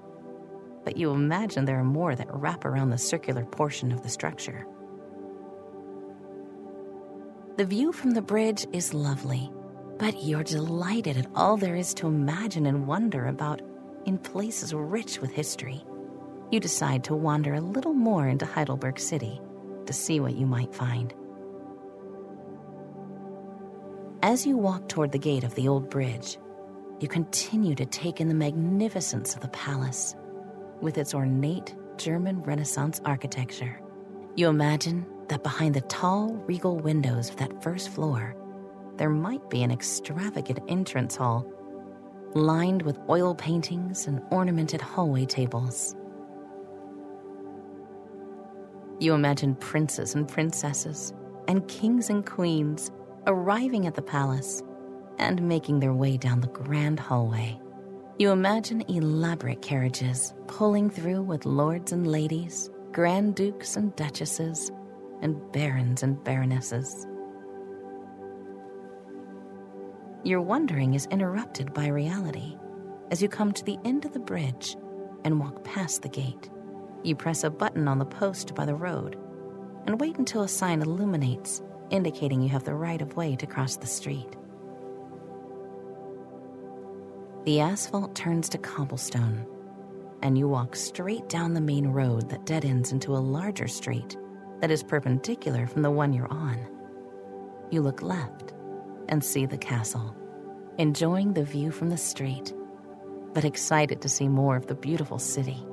but 0.85 0.97
you 0.97 1.11
imagine 1.11 1.65
there 1.65 1.79
are 1.79 1.85
more 1.85 2.15
that 2.15 2.33
wrap 2.33 2.65
around 2.65 2.91
the 2.91 2.99
circular 2.99 3.45
portion 3.45 3.93
of 3.93 4.03
the 4.03 4.09
structure. 4.09 4.67
The 7.57 7.65
view 7.65 7.93
from 7.93 8.13
the 8.13 8.23
bridge 8.23 8.67
is 8.73 8.95
lovely, 8.95 9.51
but 10.03 10.21
you're 10.21 10.43
delighted 10.43 11.17
at 11.17 11.29
all 11.37 11.57
there 11.57 11.77
is 11.77 11.95
to 11.95 12.09
imagine 12.09 12.67
and 12.67 12.89
wonder 12.89 13.29
about 13.29 13.63
in 14.05 14.19
places 14.19 14.75
rich 14.75 15.21
with 15.21 15.31
history 15.31 15.85
you 16.51 16.59
decide 16.59 17.05
to 17.05 17.15
wander 17.15 17.55
a 17.55 17.61
little 17.61 17.95
more 17.95 18.27
into 18.27 18.45
Heidelberg 18.45 18.99
City 18.99 19.41
to 19.87 19.93
see 19.93 20.19
what 20.19 20.35
you 20.35 20.45
might 20.45 20.75
find. 20.75 21.15
As 24.25 24.45
you 24.45 24.57
walk 24.57 24.89
toward 24.89 25.13
the 25.13 25.21
gate 25.21 25.45
of 25.45 25.55
the 25.55 25.69
old 25.69 25.89
bridge, 25.89 26.37
you 26.99 27.07
continue 27.07 27.77
to 27.77 27.87
take 27.87 28.21
in 28.21 28.27
the 28.27 28.35
magnificence 28.35 29.37
of 29.37 29.41
the 29.41 29.49
palace 29.49 30.17
with 30.81 30.99
its 30.99 31.15
ornate 31.15 31.77
German 31.97 32.43
Renaissance 32.43 33.01
architecture. 33.05 33.81
You 34.35 34.49
imagine 34.49 35.07
that 35.29 35.45
behind 35.45 35.75
the 35.75 35.81
tall, 35.83 36.35
regal 36.49 36.77
windows 36.77 37.31
of 37.31 37.37
that 37.37 37.63
first 37.63 37.89
floor, 37.89 38.37
there 38.97 39.11
might 39.11 39.49
be 39.51 39.63
an 39.63 39.71
extravagant 39.71 40.61
entrance 40.69 41.17
hall 41.17 41.47
lined 42.35 42.83
with 42.83 42.99
oil 43.09 43.35
paintings 43.35 44.07
and 44.07 44.23
ornamented 44.31 44.81
hallway 44.81 45.27
tables. 45.27 45.95
You 48.99 49.15
imagine 49.15 49.55
princes 49.57 50.15
and 50.15 50.29
princesses 50.29 51.13
and 51.49 51.67
kings 51.69 52.09
and 52.09 52.25
queens 52.25 52.91
arriving 53.27 53.87
at 53.87 53.95
the 53.95 54.03
palace 54.03 54.63
and 55.19 55.43
making 55.43 55.81
their 55.81 55.93
way 55.93 56.17
down 56.17 56.41
the 56.41 56.47
grand 56.49 56.99
hallway. 57.01 57.61
You 58.19 58.31
imagine 58.31 58.83
elaborate 58.89 59.63
carriages 59.63 60.35
pulling 60.47 60.91
through 60.91 61.23
with 61.23 61.47
lords 61.47 61.93
and 61.93 62.07
ladies, 62.07 62.71
grand 62.93 63.35
dukes 63.35 63.77
and 63.77 63.95
duchesses, 63.97 64.71
and 65.21 65.41
barons 65.53 66.03
and 66.03 66.23
baronesses. 66.23 67.07
Your 70.25 70.41
wondering 70.41 70.95
is 70.95 71.07
interrupted 71.07 71.75
by 71.75 71.89
reality 71.89 72.57
as 73.11 73.21
you 73.21 73.29
come 73.29 73.53
to 73.53 73.65
the 73.65 73.79
end 73.85 74.05
of 74.05 74.13
the 74.13 74.21
bridge 74.21 74.77
and 75.25 75.41
walk 75.41 75.65
past 75.65 76.03
the 76.03 76.09
gate. 76.09 76.49
You 77.03 77.17
press 77.17 77.43
a 77.43 77.51
button 77.51 77.89
on 77.89 77.99
the 77.99 78.05
post 78.05 78.55
by 78.55 78.65
the 78.65 78.75
road 78.75 79.19
and 79.87 80.01
wait 80.01 80.19
until 80.19 80.43
a 80.43 80.49
sign 80.49 80.81
illuminates, 80.81 81.61
indicating 81.91 82.41
you 82.41 82.49
have 82.51 82.63
the 82.63 82.75
right 82.75 83.03
of 83.03 83.17
way 83.17 83.35
to 83.35 83.47
cross 83.49 83.77
the 83.77 83.87
street. 83.89 84.37
The 87.45 87.59
asphalt 87.59 88.15
turns 88.15 88.49
to 88.51 88.59
cobblestone, 88.59 89.45
and 90.23 90.39
you 90.39 90.47
walk 90.47 90.77
straight 90.77 91.29
down 91.29 91.53
the 91.53 91.61
main 91.61 91.89
road 91.89 92.31
that 92.31 92.47
dead 92.47 92.65
ends 92.65 92.93
into 92.93 93.17
a 93.17 93.19
larger 93.19 93.67
street 93.67 94.17
that 94.61 94.71
is 94.71 94.85
perpendicular 94.85 95.67
from 95.67 95.83
the 95.83 95.91
one 95.91 96.13
you're 96.13 96.33
on. 96.33 96.65
You 97.73 97.83
look 97.83 98.03
left 98.03 98.55
and 99.09 99.25
see 99.25 99.47
the 99.47 99.59
castle, 99.59 100.15
enjoying 100.79 101.33
the 101.33 101.45
view 101.45 101.71
from 101.71 101.91
the 101.91 101.97
street, 101.97 102.53
but 103.35 103.45
excited 103.45 104.01
to 104.03 104.09
see 104.09 104.29
more 104.29 104.57
of 104.57 104.67
the 104.67 104.75
beautiful 104.75 105.19
city. 105.19 105.65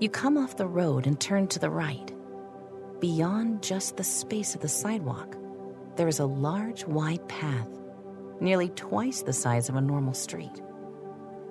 You 0.00 0.08
come 0.08 0.38
off 0.38 0.56
the 0.56 0.66
road 0.66 1.06
and 1.06 1.20
turn 1.20 1.46
to 1.48 1.58
the 1.58 1.70
right. 1.70 2.12
Beyond 3.00 3.62
just 3.62 3.96
the 3.96 4.04
space 4.04 4.54
of 4.54 4.60
the 4.60 4.68
sidewalk, 4.68 5.36
there 5.96 6.08
is 6.08 6.20
a 6.20 6.26
large, 6.26 6.86
wide 6.86 7.26
path, 7.28 7.68
nearly 8.40 8.70
twice 8.70 9.22
the 9.22 9.32
size 9.32 9.68
of 9.68 9.76
a 9.76 9.80
normal 9.80 10.14
street. 10.14 10.62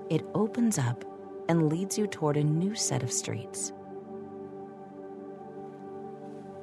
It 0.10 0.26
opens 0.34 0.80
up 0.80 1.06
and 1.48 1.70
leads 1.70 1.98
you 1.98 2.08
toward 2.08 2.38
a 2.38 2.44
new 2.44 2.76
set 2.76 3.04
of 3.04 3.12
streets. 3.12 3.72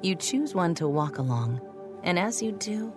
You 0.01 0.15
choose 0.15 0.53
one 0.53 0.75
to 0.75 0.87
walk 0.87 1.17
along, 1.17 1.61
and 2.07 2.17
as 2.17 2.41
you 2.41 2.53
do, 2.53 2.93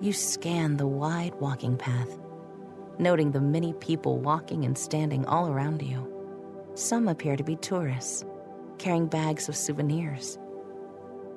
you 0.00 0.12
scan 0.12 0.76
the 0.76 0.86
wide 0.86 1.32
walking 1.36 1.76
path, 1.76 2.18
noting 2.98 3.30
the 3.30 3.40
many 3.40 3.72
people 3.74 4.18
walking 4.18 4.64
and 4.64 4.76
standing 4.76 5.24
all 5.26 5.48
around 5.48 5.80
you. 5.80 6.04
Some 6.74 7.06
appear 7.06 7.36
to 7.36 7.44
be 7.44 7.54
tourists, 7.54 8.24
carrying 8.78 9.06
bags 9.06 9.48
of 9.48 9.54
souvenirs, 9.54 10.40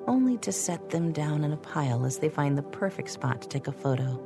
only 0.08 0.36
to 0.38 0.50
set 0.50 0.90
them 0.90 1.12
down 1.12 1.44
in 1.44 1.52
a 1.52 1.56
pile 1.56 2.04
as 2.04 2.18
they 2.18 2.28
find 2.28 2.58
the 2.58 2.62
perfect 2.62 3.10
spot 3.10 3.40
to 3.42 3.48
take 3.48 3.68
a 3.68 3.72
photo. 3.72 4.20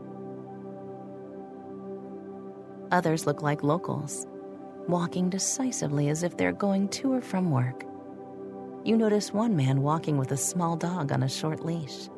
Others 2.92 3.26
look 3.26 3.42
like 3.42 3.62
locals, 3.62 4.26
walking 4.88 5.28
decisively 5.28 6.08
as 6.08 6.22
if 6.22 6.38
they're 6.38 6.50
going 6.50 6.88
to 6.88 7.12
or 7.12 7.20
from 7.20 7.50
work. 7.50 7.84
You 8.84 8.96
notice 8.96 9.34
one 9.34 9.54
man 9.54 9.82
walking 9.82 10.16
with 10.16 10.32
a 10.32 10.36
small 10.38 10.76
dog 10.76 11.12
on 11.12 11.22
a 11.22 11.28
short 11.28 11.62
leash. 11.62 12.08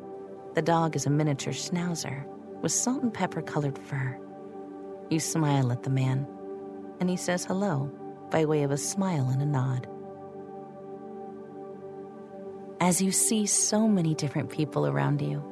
The 0.55 0.61
dog 0.61 0.95
is 0.95 1.05
a 1.05 1.09
miniature 1.09 1.53
schnauzer 1.53 2.25
with 2.61 2.71
salt 2.71 3.03
and 3.03 3.13
pepper 3.13 3.41
colored 3.41 3.77
fur. 3.77 4.19
You 5.09 5.19
smile 5.19 5.71
at 5.71 5.83
the 5.83 5.89
man, 5.89 6.27
and 6.99 7.09
he 7.09 7.15
says 7.15 7.45
hello 7.45 7.91
by 8.31 8.45
way 8.45 8.63
of 8.63 8.71
a 8.71 8.77
smile 8.77 9.29
and 9.29 9.41
a 9.41 9.45
nod. 9.45 9.87
As 12.81 13.01
you 13.01 13.11
see 13.11 13.45
so 13.45 13.87
many 13.87 14.15
different 14.15 14.49
people 14.49 14.87
around 14.87 15.21
you, 15.21 15.43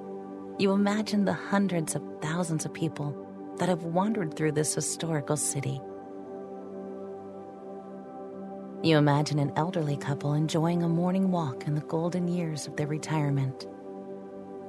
you 0.57 0.71
imagine 0.71 1.25
the 1.25 1.33
hundreds 1.33 1.95
of 1.95 2.01
thousands 2.21 2.65
of 2.65 2.73
people 2.73 3.15
that 3.57 3.69
have 3.69 3.83
wandered 3.83 4.35
through 4.35 4.53
this 4.53 4.73
historical 4.73 5.37
city. 5.37 5.79
You 8.83 8.97
imagine 8.97 9.39
an 9.39 9.51
elderly 9.55 9.97
couple 9.97 10.33
enjoying 10.33 10.83
a 10.83 10.89
morning 10.89 11.31
walk 11.31 11.67
in 11.67 11.75
the 11.75 11.81
golden 11.81 12.27
years 12.27 12.67
of 12.67 12.75
their 12.75 12.87
retirement. 12.87 13.67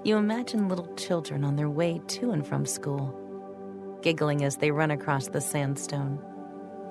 You 0.05 0.17
imagine 0.17 0.69
little 0.69 0.95
children 0.95 1.45
on 1.45 1.57
their 1.57 1.69
way 1.69 2.01
to 2.07 2.31
and 2.31 2.47
from 2.47 2.65
school, 2.65 3.99
giggling 4.01 4.45
as 4.45 4.57
they 4.57 4.71
run 4.71 4.93
across 4.93 5.29
the 5.29 5.41
sandstone. 5.41 6.23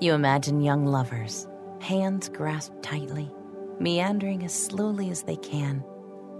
You 0.00 0.12
imagine 0.12 0.60
young 0.60 0.84
lovers, 0.84 1.48
hands 1.80 2.28
grasped 2.28 2.82
tightly, 2.82 3.30
meandering 3.80 4.44
as 4.44 4.52
slowly 4.52 5.10
as 5.10 5.22
they 5.22 5.36
can 5.36 5.82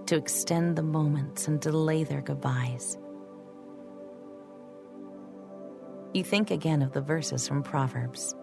to 0.07 0.17
extend 0.17 0.77
the 0.77 0.83
moments 0.83 1.49
and 1.49 1.59
delay 1.61 2.05
their 2.05 2.21
goodbyes. 2.21 2.99
You 6.13 6.23
think 6.23 6.51
again 6.51 6.83
of 6.83 6.93
the 6.93 7.01
verses 7.01 7.49
from 7.49 7.63
Proverbs 7.63 8.35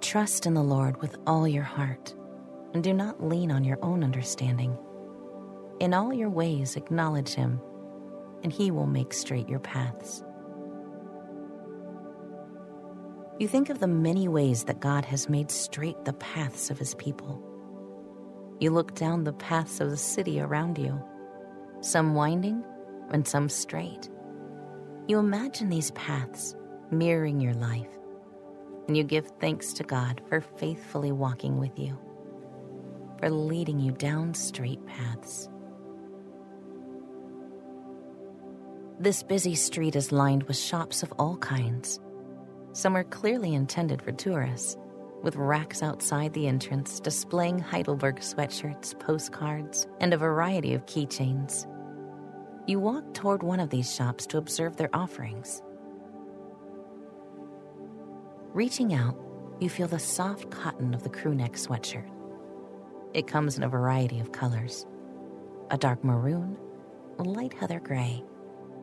Trust 0.00 0.46
in 0.46 0.54
the 0.54 0.62
Lord 0.62 1.00
with 1.00 1.16
all 1.26 1.46
your 1.46 1.62
heart, 1.62 2.14
and 2.74 2.82
do 2.82 2.92
not 2.92 3.22
lean 3.22 3.52
on 3.52 3.62
your 3.62 3.78
own 3.82 4.02
understanding. 4.02 4.76
In 5.82 5.94
all 5.94 6.12
your 6.12 6.30
ways, 6.30 6.76
acknowledge 6.76 7.34
Him, 7.34 7.60
and 8.44 8.52
He 8.52 8.70
will 8.70 8.86
make 8.86 9.12
straight 9.12 9.48
your 9.48 9.58
paths. 9.58 10.22
You 13.40 13.48
think 13.48 13.68
of 13.68 13.80
the 13.80 13.88
many 13.88 14.28
ways 14.28 14.62
that 14.64 14.78
God 14.78 15.04
has 15.06 15.28
made 15.28 15.50
straight 15.50 16.04
the 16.04 16.12
paths 16.12 16.70
of 16.70 16.78
His 16.78 16.94
people. 16.94 17.42
You 18.60 18.70
look 18.70 18.94
down 18.94 19.24
the 19.24 19.32
paths 19.32 19.80
of 19.80 19.90
the 19.90 19.96
city 19.96 20.40
around 20.40 20.78
you, 20.78 21.02
some 21.80 22.14
winding 22.14 22.62
and 23.10 23.26
some 23.26 23.48
straight. 23.48 24.08
You 25.08 25.18
imagine 25.18 25.68
these 25.68 25.90
paths 25.90 26.54
mirroring 26.92 27.40
your 27.40 27.54
life, 27.54 27.90
and 28.86 28.96
you 28.96 29.02
give 29.02 29.26
thanks 29.40 29.72
to 29.72 29.82
God 29.82 30.22
for 30.28 30.42
faithfully 30.42 31.10
walking 31.10 31.58
with 31.58 31.76
you, 31.76 31.98
for 33.18 33.30
leading 33.30 33.80
you 33.80 33.90
down 33.90 34.32
straight 34.32 34.86
paths. 34.86 35.48
This 39.02 39.24
busy 39.24 39.56
street 39.56 39.96
is 39.96 40.12
lined 40.12 40.44
with 40.44 40.56
shops 40.56 41.02
of 41.02 41.12
all 41.18 41.36
kinds. 41.38 41.98
Some 42.72 42.96
are 42.96 43.02
clearly 43.02 43.52
intended 43.52 44.00
for 44.00 44.12
tourists, 44.12 44.76
with 45.24 45.34
racks 45.34 45.82
outside 45.82 46.32
the 46.34 46.46
entrance 46.46 47.00
displaying 47.00 47.58
Heidelberg 47.58 48.20
sweatshirts, 48.20 48.96
postcards, 49.00 49.88
and 49.98 50.14
a 50.14 50.16
variety 50.16 50.72
of 50.72 50.86
keychains. 50.86 51.66
You 52.68 52.78
walk 52.78 53.12
toward 53.12 53.42
one 53.42 53.58
of 53.58 53.70
these 53.70 53.92
shops 53.92 54.24
to 54.26 54.38
observe 54.38 54.76
their 54.76 54.94
offerings. 54.94 55.60
Reaching 58.52 58.94
out, 58.94 59.18
you 59.58 59.68
feel 59.68 59.88
the 59.88 59.98
soft 59.98 60.48
cotton 60.52 60.94
of 60.94 61.02
the 61.02 61.10
crewneck 61.10 61.54
sweatshirt. 61.54 62.08
It 63.14 63.26
comes 63.26 63.56
in 63.56 63.64
a 63.64 63.68
variety 63.68 64.20
of 64.20 64.30
colors 64.30 64.86
a 65.72 65.76
dark 65.76 66.04
maroon, 66.04 66.56
a 67.18 67.24
light 67.24 67.54
heather 67.54 67.80
gray, 67.80 68.22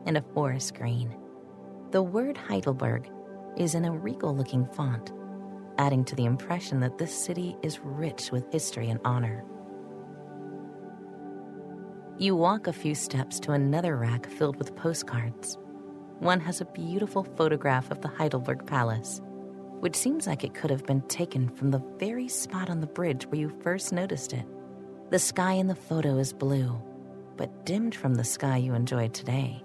and 0.06 0.16
a 0.16 0.24
forest 0.34 0.74
green. 0.74 1.16
The 1.90 2.02
word 2.02 2.36
Heidelberg 2.36 3.10
is 3.56 3.74
in 3.74 3.84
a 3.84 3.92
regal 3.92 4.34
looking 4.34 4.66
font, 4.66 5.12
adding 5.78 6.04
to 6.04 6.14
the 6.14 6.24
impression 6.24 6.80
that 6.80 6.98
this 6.98 7.12
city 7.12 7.56
is 7.62 7.80
rich 7.80 8.30
with 8.30 8.52
history 8.52 8.90
and 8.90 9.00
honor. 9.04 9.44
You 12.18 12.36
walk 12.36 12.66
a 12.66 12.72
few 12.72 12.94
steps 12.94 13.40
to 13.40 13.52
another 13.52 13.96
rack 13.96 14.26
filled 14.26 14.56
with 14.56 14.76
postcards. 14.76 15.56
One 16.18 16.40
has 16.40 16.60
a 16.60 16.66
beautiful 16.66 17.24
photograph 17.24 17.90
of 17.90 18.02
the 18.02 18.08
Heidelberg 18.08 18.66
Palace, 18.66 19.22
which 19.80 19.96
seems 19.96 20.26
like 20.26 20.44
it 20.44 20.52
could 20.52 20.70
have 20.70 20.84
been 20.84 21.00
taken 21.08 21.48
from 21.48 21.70
the 21.70 21.82
very 21.98 22.28
spot 22.28 22.68
on 22.68 22.80
the 22.80 22.86
bridge 22.86 23.26
where 23.26 23.40
you 23.40 23.48
first 23.62 23.92
noticed 23.92 24.34
it. 24.34 24.44
The 25.10 25.18
sky 25.18 25.54
in 25.54 25.66
the 25.66 25.74
photo 25.74 26.18
is 26.18 26.34
blue, 26.34 26.80
but 27.36 27.64
dimmed 27.64 27.94
from 27.94 28.14
the 28.14 28.24
sky 28.24 28.58
you 28.58 28.74
enjoyed 28.74 29.14
today. 29.14 29.64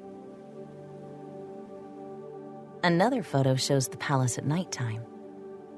Another 2.85 3.23
photo 3.23 3.55
shows 3.55 3.87
the 3.87 3.97
palace 3.97 4.37
at 4.37 4.45
nighttime, 4.45 5.01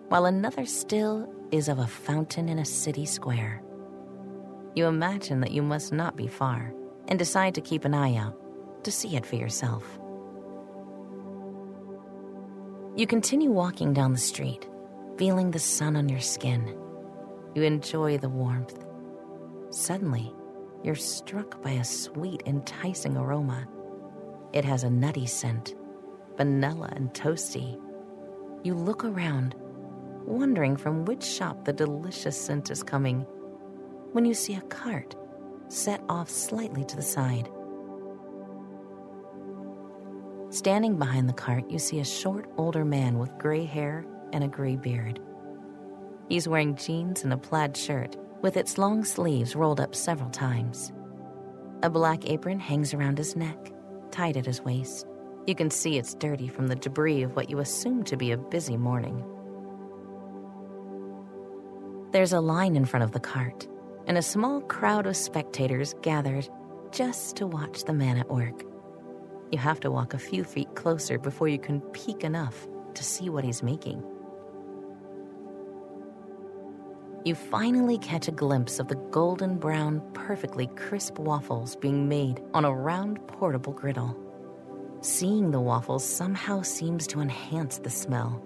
while 0.09 0.25
another 0.25 0.65
still 0.65 1.25
is 1.53 1.69
of 1.69 1.79
a 1.79 1.87
fountain 1.87 2.49
in 2.49 2.59
a 2.59 2.65
city 2.65 3.05
square. 3.05 3.63
You 4.75 4.87
imagine 4.87 5.39
that 5.39 5.53
you 5.53 5.61
must 5.61 5.93
not 5.93 6.17
be 6.17 6.27
far 6.27 6.73
and 7.07 7.17
decide 7.17 7.55
to 7.55 7.61
keep 7.61 7.85
an 7.85 7.93
eye 7.93 8.17
out 8.17 8.35
to 8.83 8.91
see 8.91 9.15
it 9.15 9.25
for 9.25 9.37
yourself. 9.37 9.85
You 12.97 13.07
continue 13.07 13.51
walking 13.51 13.93
down 13.93 14.11
the 14.11 14.17
street, 14.17 14.67
feeling 15.17 15.51
the 15.51 15.59
sun 15.59 15.95
on 15.95 16.09
your 16.09 16.19
skin. 16.19 16.77
You 17.55 17.63
enjoy 17.63 18.17
the 18.17 18.27
warmth. 18.27 18.85
Suddenly, 19.69 20.35
you're 20.83 20.95
struck 20.95 21.61
by 21.61 21.71
a 21.71 21.85
sweet, 21.85 22.43
enticing 22.45 23.15
aroma. 23.15 23.65
It 24.51 24.65
has 24.65 24.83
a 24.83 24.89
nutty 24.89 25.25
scent 25.25 25.73
vanilla, 26.37 26.89
and 26.95 27.13
toasty. 27.13 27.79
You 28.63 28.73
look 28.73 29.03
around, 29.03 29.55
wondering 30.25 30.77
from 30.77 31.05
which 31.05 31.23
shop 31.23 31.65
the 31.65 31.73
delicious 31.73 32.39
scent 32.39 32.69
is 32.71 32.83
coming, 32.83 33.25
when 34.11 34.25
you 34.25 34.33
see 34.33 34.55
a 34.55 34.61
cart 34.61 35.15
set 35.67 36.01
off 36.07 36.29
slightly 36.29 36.85
to 36.85 36.95
the 36.95 37.01
side. 37.01 37.49
Standing 40.49 40.97
behind 40.97 41.27
the 41.27 41.33
cart, 41.33 41.69
you 41.69 41.77
see 41.77 41.99
a 41.99 42.05
short, 42.05 42.49
older 42.57 42.85
man 42.85 43.19
with 43.19 43.37
gray 43.37 43.65
hair 43.65 44.05
and 44.31 44.43
a 44.43 44.47
gray 44.47 44.75
beard. 44.75 45.19
He's 46.29 46.47
wearing 46.47 46.75
jeans 46.75 47.23
and 47.23 47.33
a 47.33 47.37
plaid 47.37 47.75
shirt 47.75 48.15
with 48.41 48.57
its 48.57 48.77
long 48.77 49.03
sleeves 49.03 49.55
rolled 49.55 49.79
up 49.79 49.95
several 49.95 50.29
times. 50.29 50.91
A 51.83 51.89
black 51.89 52.29
apron 52.29 52.59
hangs 52.59 52.93
around 52.93 53.17
his 53.17 53.35
neck, 53.35 53.71
tied 54.11 54.37
at 54.37 54.45
his 54.45 54.61
waist. 54.61 55.06
You 55.47 55.55
can 55.55 55.71
see 55.71 55.97
it's 55.97 56.13
dirty 56.13 56.49
from 56.49 56.67
the 56.67 56.75
debris 56.75 57.23
of 57.23 57.37
what 57.37 57.49
you 57.49 57.59
assume 57.59 58.03
to 58.03 58.17
be 58.17 58.33
a 58.33 58.37
busy 58.37 58.75
morning. 58.75 59.23
There's 62.11 62.33
a 62.33 62.41
line 62.41 62.75
in 62.75 62.83
front 62.83 63.05
of 63.05 63.13
the 63.13 63.21
cart, 63.21 63.65
and 64.07 64.17
a 64.17 64.21
small 64.21 64.59
crowd 64.59 65.07
of 65.07 65.15
spectators 65.15 65.95
gathered 66.01 66.49
just 66.91 67.37
to 67.37 67.47
watch 67.47 67.85
the 67.85 67.93
man 67.93 68.17
at 68.17 68.29
work. 68.29 68.61
You 69.49 69.57
have 69.57 69.79
to 69.79 69.91
walk 69.91 70.13
a 70.13 70.19
few 70.19 70.43
feet 70.43 70.75
closer 70.75 71.17
before 71.17 71.47
you 71.47 71.59
can 71.59 71.79
peek 71.79 72.25
enough 72.25 72.67
to 72.95 73.03
see 73.03 73.29
what 73.29 73.45
he's 73.45 73.63
making. 73.63 74.03
You 77.23 77.35
finally 77.35 77.99
catch 77.99 78.27
a 78.27 78.31
glimpse 78.31 78.79
of 78.79 78.89
the 78.89 78.95
golden 79.11 79.59
brown, 79.59 80.01
perfectly 80.13 80.67
crisp 80.75 81.19
waffles 81.19 81.77
being 81.77 82.09
made 82.09 82.41
on 82.53 82.65
a 82.65 82.73
round 82.73 83.25
portable 83.27 83.71
griddle. 83.71 84.26
Seeing 85.01 85.51
the 85.51 85.61
waffles 85.61 86.03
somehow 86.03 86.63
seems 86.63 87.05
to 87.07 87.21
enhance 87.21 87.77
the 87.77 87.89
smell. 87.89 88.43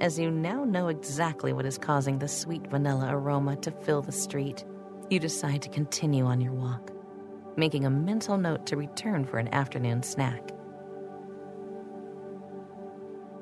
As 0.00 0.18
you 0.18 0.30
now 0.30 0.64
know 0.64 0.88
exactly 0.88 1.52
what 1.52 1.66
is 1.66 1.76
causing 1.76 2.18
the 2.18 2.28
sweet 2.28 2.66
vanilla 2.68 3.08
aroma 3.10 3.56
to 3.56 3.70
fill 3.70 4.00
the 4.00 4.12
street, 4.12 4.64
you 5.10 5.18
decide 5.18 5.60
to 5.62 5.68
continue 5.68 6.24
on 6.24 6.40
your 6.40 6.52
walk, 6.52 6.90
making 7.56 7.84
a 7.84 7.90
mental 7.90 8.38
note 8.38 8.64
to 8.66 8.76
return 8.78 9.26
for 9.26 9.38
an 9.38 9.52
afternoon 9.52 10.02
snack. 10.02 10.52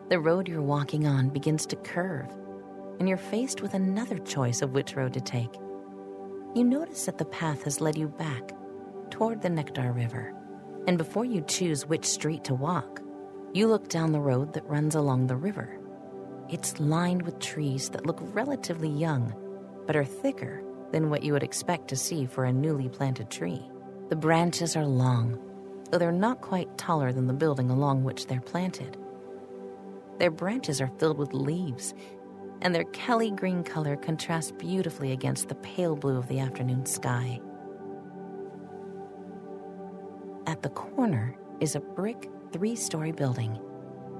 The 0.08 0.18
road 0.18 0.48
you're 0.48 0.62
walking 0.62 1.06
on 1.06 1.28
begins 1.28 1.64
to 1.66 1.76
curve, 1.76 2.30
and 2.98 3.08
you're 3.08 3.18
faced 3.18 3.62
with 3.62 3.74
another 3.74 4.18
choice 4.18 4.62
of 4.62 4.72
which 4.72 4.96
road 4.96 5.12
to 5.14 5.20
take. 5.20 5.54
You 6.54 6.64
notice 6.64 7.06
that 7.06 7.18
the 7.18 7.24
path 7.26 7.62
has 7.64 7.80
led 7.80 7.96
you 7.96 8.08
back 8.08 8.52
toward 9.10 9.42
the 9.42 9.48
Neckar 9.48 9.94
River. 9.94 10.36
And 10.87 10.99
before 10.99 11.25
you 11.25 11.42
choose 11.42 11.87
which 11.87 12.05
street 12.05 12.44
to 12.44 12.55
walk, 12.55 13.03
you 13.53 13.66
look 13.66 13.88
down 13.88 14.12
the 14.12 14.20
road 14.20 14.53
that 14.53 14.68
runs 14.68 14.94
along 14.94 15.27
the 15.27 15.37
river. 15.37 15.79
It's 16.49 16.79
lined 16.79 17.22
with 17.22 17.40
trees 17.40 17.88
that 17.88 18.07
look 18.07 18.18
relatively 18.20 18.88
young, 18.88 19.35
but 19.87 19.96
are 19.96 20.05
thicker 20.05 20.62
than 20.92 21.11
what 21.11 21.25
you 21.25 21.33
would 21.33 21.42
expect 21.42 21.88
to 21.88 21.96
see 21.96 22.27
for 22.27 22.44
a 22.44 22.53
newly 22.53 22.88
planted 22.88 23.31
tree. 23.31 23.68
The 24.11 24.16
branches 24.16 24.77
are 24.77 24.87
long, 24.87 25.40
though 25.90 25.99
they're 25.99 26.12
not 26.12 26.40
quite 26.40 26.79
taller 26.79 27.12
than 27.12 27.27
the 27.27 27.33
building 27.33 27.70
along 27.70 28.05
which 28.05 28.27
they're 28.27 28.40
planted. 28.40 28.96
Their 30.18 30.31
branches 30.31 30.81
are 30.81 30.92
filled 30.99 31.18
with 31.18 31.33
leaves, 31.33 31.94
and 32.62 32.75
their 32.75 32.85
Kelly 32.85 33.33
green 33.33 33.64
color 33.64 33.96
contrasts 33.96 34.53
beautifully 34.53 35.12
against 35.12 35.49
the 35.49 35.57
pale 35.57 35.96
blue 35.96 36.16
of 36.16 36.29
the 36.29 36.38
afternoon 36.38 36.87
sky. 36.87 37.40
At 40.46 40.62
the 40.62 40.68
corner 40.68 41.37
is 41.59 41.74
a 41.74 41.80
brick 41.80 42.30
three 42.52 42.76
story 42.76 43.11
building. 43.11 43.61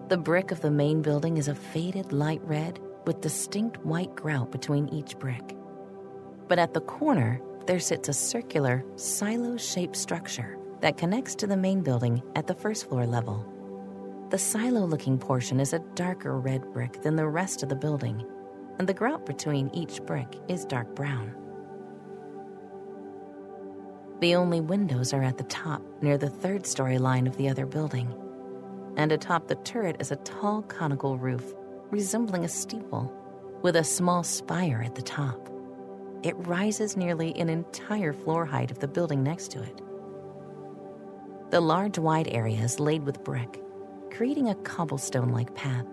The 0.09 0.17
brick 0.17 0.51
of 0.51 0.61
the 0.61 0.73
main 0.73 1.01
building 1.01 1.37
is 1.37 1.47
a 1.47 1.55
faded 1.55 2.13
light 2.13 2.41
red 2.43 2.81
with 3.07 3.21
distinct 3.21 3.79
white 3.85 4.13
grout 4.17 4.51
between 4.51 4.89
each 4.89 5.17
brick. 5.21 5.57
But 6.49 6.59
at 6.59 6.75
the 6.75 6.81
corner, 6.81 7.41
there 7.67 7.79
sits 7.79 8.09
a 8.09 8.13
circular, 8.13 8.85
silo 8.97 9.57
shaped 9.57 9.95
structure 9.95 10.59
that 10.81 10.99
connects 10.99 11.37
to 11.37 11.47
the 11.47 11.57
main 11.57 11.83
building 11.83 12.21
at 12.35 12.49
the 12.49 12.55
first 12.55 12.89
floor 12.89 13.07
level. 13.07 13.47
The 14.31 14.39
silo 14.39 14.85
looking 14.85 15.19
portion 15.19 15.61
is 15.61 15.75
a 15.75 15.85
darker 15.95 16.41
red 16.41 16.73
brick 16.73 17.03
than 17.03 17.15
the 17.15 17.29
rest 17.29 17.63
of 17.63 17.69
the 17.69 17.77
building, 17.77 18.27
and 18.81 18.89
the 18.89 18.95
grout 18.95 19.27
between 19.27 19.71
each 19.73 20.03
brick 20.03 20.41
is 20.49 20.65
dark 20.65 20.93
brown. 20.97 21.46
The 24.21 24.35
only 24.35 24.63
windows 24.63 25.13
are 25.13 25.23
at 25.23 25.37
the 25.37 25.45
top, 25.45 25.83
near 26.01 26.17
the 26.17 26.31
third 26.31 26.67
story 26.67 26.97
line 26.99 27.27
of 27.27 27.37
the 27.37 27.51
other 27.51 27.67
building. 27.67 28.15
And 28.97 29.13
atop 29.13 29.47
the 29.47 29.57
turret 29.57 29.97
is 30.01 30.11
a 30.11 30.17
tall 30.17 30.63
conical 30.63 31.19
roof, 31.19 31.55
resembling 31.91 32.45
a 32.45 32.49
steeple, 32.49 33.13
with 33.61 33.77
a 33.77 33.85
small 33.85 34.23
spire 34.23 34.83
at 34.83 34.95
the 34.95 35.03
top. 35.03 35.51
It 36.23 36.35
rises 36.47 36.97
nearly 36.97 37.35
an 37.37 37.51
entire 37.51 38.15
floor 38.15 38.47
height 38.47 38.71
of 38.71 38.79
the 38.79 38.89
building 38.89 39.23
next 39.23 39.51
to 39.51 39.63
it. 39.63 39.83
The 41.51 41.61
large 41.61 41.99
wide 41.99 42.29
area 42.29 42.61
is 42.63 42.81
laid 42.81 43.05
with 43.05 43.23
brick, 43.23 43.63
creating 44.11 44.49
a 44.49 44.55
cobblestone 44.55 45.29
like 45.29 45.55
path. 45.55 45.87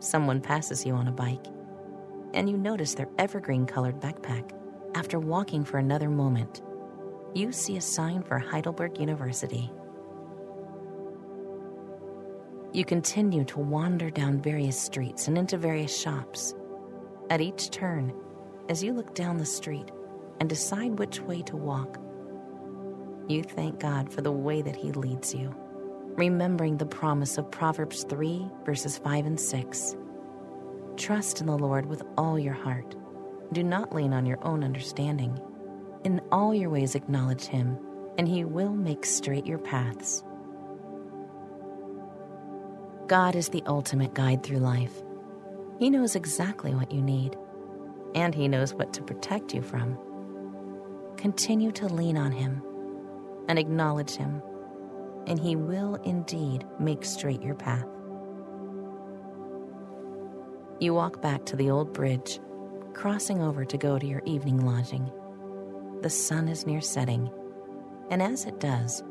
Someone 0.00 0.42
passes 0.42 0.84
you 0.84 0.92
on 0.92 1.08
a 1.08 1.12
bike, 1.12 1.46
and 2.34 2.50
you 2.50 2.58
notice 2.58 2.94
their 2.94 3.08
evergreen 3.18 3.64
colored 3.64 4.00
backpack. 4.00 4.52
After 4.94 5.18
walking 5.18 5.64
for 5.64 5.78
another 5.78 6.10
moment, 6.10 6.60
you 7.36 7.52
see 7.52 7.76
a 7.76 7.80
sign 7.82 8.22
for 8.22 8.38
Heidelberg 8.38 8.98
University. 8.98 9.70
You 12.72 12.84
continue 12.84 13.44
to 13.44 13.58
wander 13.58 14.10
down 14.10 14.40
various 14.40 14.80
streets 14.80 15.28
and 15.28 15.36
into 15.36 15.58
various 15.58 15.96
shops. 15.98 16.54
At 17.30 17.42
each 17.42 17.70
turn, 17.70 18.14
as 18.70 18.82
you 18.82 18.92
look 18.94 19.14
down 19.14 19.36
the 19.36 19.46
street 19.46 19.90
and 20.40 20.48
decide 20.48 20.98
which 20.98 21.20
way 21.20 21.42
to 21.42 21.56
walk, 21.56 21.98
you 23.28 23.42
thank 23.42 23.80
God 23.80 24.12
for 24.12 24.22
the 24.22 24.32
way 24.32 24.62
that 24.62 24.76
He 24.76 24.92
leads 24.92 25.34
you. 25.34 25.54
remembering 26.16 26.78
the 26.78 26.86
promise 26.86 27.38
of 27.38 27.50
Proverbs 27.50 28.04
3, 28.04 28.48
verses 28.64 28.98
5 28.98 29.26
and 29.26 29.40
6. 29.40 29.96
Trust 30.96 31.40
in 31.40 31.46
the 31.46 31.58
Lord 31.58 31.86
with 31.86 32.02
all 32.16 32.38
your 32.38 32.54
heart. 32.54 32.96
Do 33.52 33.62
not 33.62 33.94
lean 33.94 34.12
on 34.12 34.26
your 34.26 34.42
own 34.44 34.64
understanding. 34.64 35.38
In 36.06 36.20
all 36.30 36.54
your 36.54 36.70
ways, 36.70 36.94
acknowledge 36.94 37.46
Him, 37.46 37.76
and 38.16 38.28
He 38.28 38.44
will 38.44 38.70
make 38.70 39.04
straight 39.04 39.44
your 39.44 39.58
paths. 39.58 40.22
God 43.08 43.34
is 43.34 43.48
the 43.48 43.64
ultimate 43.66 44.14
guide 44.14 44.44
through 44.44 44.58
life. 44.58 45.02
He 45.80 45.90
knows 45.90 46.14
exactly 46.14 46.76
what 46.76 46.92
you 46.92 47.02
need, 47.02 47.34
and 48.14 48.32
He 48.36 48.46
knows 48.46 48.72
what 48.72 48.92
to 48.92 49.02
protect 49.02 49.52
you 49.52 49.62
from. 49.62 49.98
Continue 51.16 51.72
to 51.72 51.88
lean 51.88 52.16
on 52.16 52.30
Him 52.30 52.62
and 53.48 53.58
acknowledge 53.58 54.14
Him, 54.14 54.40
and 55.26 55.40
He 55.40 55.56
will 55.56 55.96
indeed 56.04 56.64
make 56.78 57.04
straight 57.04 57.42
your 57.42 57.56
path. 57.56 57.88
You 60.78 60.94
walk 60.94 61.20
back 61.20 61.46
to 61.46 61.56
the 61.56 61.70
old 61.70 61.92
bridge, 61.92 62.38
crossing 62.94 63.42
over 63.42 63.64
to 63.64 63.76
go 63.76 63.98
to 63.98 64.06
your 64.06 64.22
evening 64.24 64.64
lodging. 64.64 65.10
The 66.02 66.10
sun 66.10 66.48
is 66.48 66.66
near 66.66 66.80
setting, 66.80 67.30
and 68.10 68.22
as 68.22 68.44
it 68.44 68.60
does, 68.60 69.02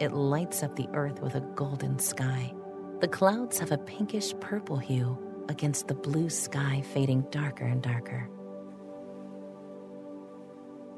it 0.00 0.12
lights 0.12 0.62
up 0.62 0.74
the 0.74 0.88
earth 0.92 1.20
with 1.20 1.36
a 1.36 1.40
golden 1.54 1.98
sky. 1.98 2.52
The 3.00 3.08
clouds 3.08 3.58
have 3.60 3.70
a 3.70 3.78
pinkish 3.78 4.34
purple 4.40 4.76
hue 4.76 5.18
against 5.48 5.88
the 5.88 5.94
blue 5.94 6.28
sky 6.30 6.82
fading 6.92 7.26
darker 7.30 7.64
and 7.64 7.82
darker. 7.82 8.28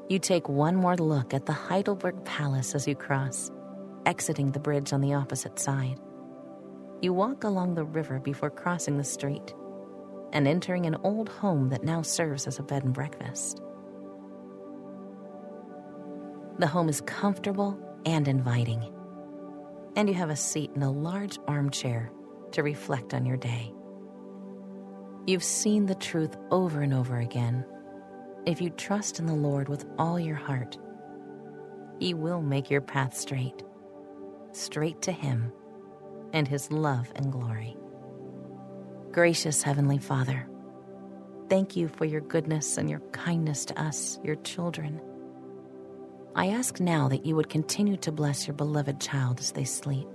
You 0.09 0.18
take 0.18 0.49
one 0.49 0.77
more 0.77 0.96
look 0.96 1.35
at 1.35 1.46
the 1.46 1.53
Heidelberg 1.53 2.25
Palace 2.25 2.75
as 2.75 2.87
you 2.87 2.94
cross, 2.94 3.51
exiting 4.07 4.53
the 4.53 4.61
bridge 4.61 4.92
on 4.92 5.01
the 5.01 5.14
opposite 5.14 5.59
side. 5.59 5.99
You 7.03 7.12
walk 7.12 7.44
along 7.44 7.75
the 7.75 7.85
river 7.85 8.20
before 8.20 8.51
crossing 8.51 8.96
the 8.96 9.05
street 9.05 9.53
and 10.33 10.49
entering 10.49 10.87
an 10.87 10.96
old 11.03 11.29
home 11.29 11.68
that 11.70 11.85
now 11.85 12.03
serves 12.03 12.46
as 12.46 12.59
a 12.59 12.62
bed 12.62 12.85
and 12.85 12.94
breakfast. 12.94 13.61
The 16.59 16.66
home 16.66 16.88
is 16.88 17.03
comfortable 17.03 17.79
and 18.07 18.27
inviting, 18.27 18.90
and 19.95 20.09
you 20.09 20.14
have 20.14 20.31
a 20.31 20.37
seat 20.37 20.71
in 20.75 20.83
a 20.83 20.90
large 20.90 21.38
armchair 21.47 22.11
to 22.53 22.62
reflect 22.62 23.12
on 23.12 23.27
your 23.27 23.37
day. 23.37 23.75
You've 25.27 25.45
seen 25.45 25.85
the 25.85 25.95
truth 25.95 26.35
over 26.51 26.81
and 26.81 26.95
over 26.95 27.19
again. 27.19 27.66
If 28.47 28.62
you 28.62 28.71
trust 28.71 29.19
in 29.19 29.27
the 29.27 29.35
Lord 29.35 29.69
with 29.69 29.85
all 29.99 30.19
your 30.19 30.37
heart, 30.37 30.79
He 31.99 32.14
will 32.14 32.40
make 32.40 32.71
your 32.71 32.81
path 32.81 33.14
straight, 33.14 33.62
straight 34.53 35.03
to 35.03 35.12
Him 35.12 35.53
and 36.33 36.49
His 36.49 36.73
love 36.73 37.12
and 37.16 37.31
glory. 37.31 37.77
Gracious 39.11 39.62
Heavenly 39.62 39.99
Father, 39.99 40.49
thank 41.51 41.77
you 41.77 41.88
for 41.88 42.07
your 42.07 42.23
goodness 42.23 42.79
and 42.79 42.88
your 42.88 43.01
kindness 43.12 43.66
to 43.66 43.79
us, 43.79 44.19
your 44.25 44.37
children. 44.37 45.03
I 46.37 46.49
ask 46.49 46.81
now 46.81 47.09
that 47.09 47.25
you 47.25 47.35
would 47.35 47.49
continue 47.49 47.96
to 47.96 48.12
bless 48.12 48.46
your 48.46 48.55
beloved 48.55 49.01
child 49.01 49.40
as 49.40 49.53
they 49.53 49.64
sleep. 49.64 50.07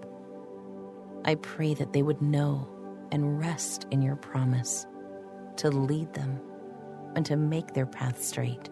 I 1.26 1.34
pray 1.34 1.74
that 1.74 1.94
they 1.94 2.04
would 2.04 2.22
know 2.22 2.70
and 3.12 3.40
rest 3.40 3.88
in 3.90 4.04
your 4.04 4.16
promise 4.18 4.86
to 5.58 5.72
lead 5.72 6.14
them 6.14 6.40
and 7.16 7.26
to 7.26 7.36
make 7.36 7.74
their 7.74 7.88
path 7.88 8.24
straight. 8.24 8.70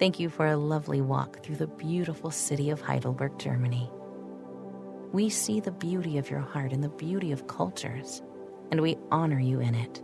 Thank 0.00 0.18
you 0.18 0.28
for 0.28 0.48
a 0.48 0.56
lovely 0.56 1.02
walk 1.02 1.40
through 1.44 1.56
the 1.56 1.68
beautiful 1.68 2.32
city 2.32 2.70
of 2.70 2.80
Heidelberg, 2.80 3.38
Germany. 3.38 3.88
We 5.12 5.30
see 5.30 5.60
the 5.60 5.70
beauty 5.70 6.18
of 6.18 6.30
your 6.30 6.40
heart 6.40 6.72
and 6.72 6.82
the 6.82 6.88
beauty 6.88 7.30
of 7.30 7.46
cultures, 7.46 8.22
and 8.72 8.80
we 8.80 8.96
honor 9.12 9.38
you 9.38 9.60
in 9.60 9.76
it. 9.76 10.02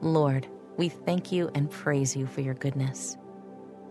Lord, 0.00 0.46
we 0.78 0.88
thank 0.88 1.32
you 1.32 1.50
and 1.54 1.70
praise 1.70 2.16
you 2.16 2.26
for 2.26 2.40
your 2.40 2.54
goodness. 2.54 3.18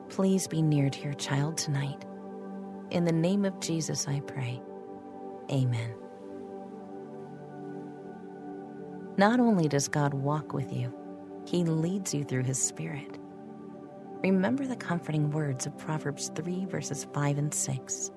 Please 0.10 0.47
be 0.47 0.62
near 0.62 0.89
to 0.89 1.02
your 1.04 1.13
child 1.13 1.58
tonight. 1.58 2.06
In 2.91 3.04
the 3.04 3.12
name 3.12 3.43
of 3.43 3.60
Jesus, 3.60 4.08
I 4.08 4.21
pray. 4.21 4.62
Amen. 5.52 5.93
Not 9.17 9.39
only 9.41 9.67
does 9.67 9.89
God 9.89 10.13
walk 10.13 10.54
with 10.54 10.71
you, 10.71 10.93
He 11.45 11.65
leads 11.65 12.13
you 12.13 12.23
through 12.23 12.43
His 12.43 12.62
Spirit. 12.62 13.19
Remember 14.23 14.65
the 14.65 14.76
comforting 14.76 15.30
words 15.30 15.65
of 15.65 15.78
Proverbs 15.78 16.32
3, 16.36 16.65
verses 16.65 17.06
5 17.13 17.38
and 17.38 17.54
6. 17.54 18.12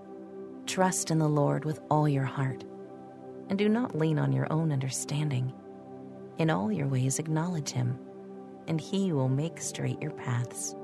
Trust 0.66 1.10
in 1.10 1.18
the 1.18 1.28
Lord 1.28 1.64
with 1.64 1.80
all 1.90 2.08
your 2.08 2.24
heart, 2.24 2.62
and 3.48 3.58
do 3.58 3.68
not 3.68 3.98
lean 3.98 4.18
on 4.18 4.32
your 4.32 4.50
own 4.52 4.70
understanding. 4.70 5.52
In 6.38 6.50
all 6.50 6.70
your 6.70 6.86
ways, 6.86 7.18
acknowledge 7.18 7.70
Him, 7.70 7.98
and 8.68 8.80
He 8.80 9.12
will 9.12 9.28
make 9.28 9.60
straight 9.60 10.00
your 10.00 10.12
paths. 10.12 10.74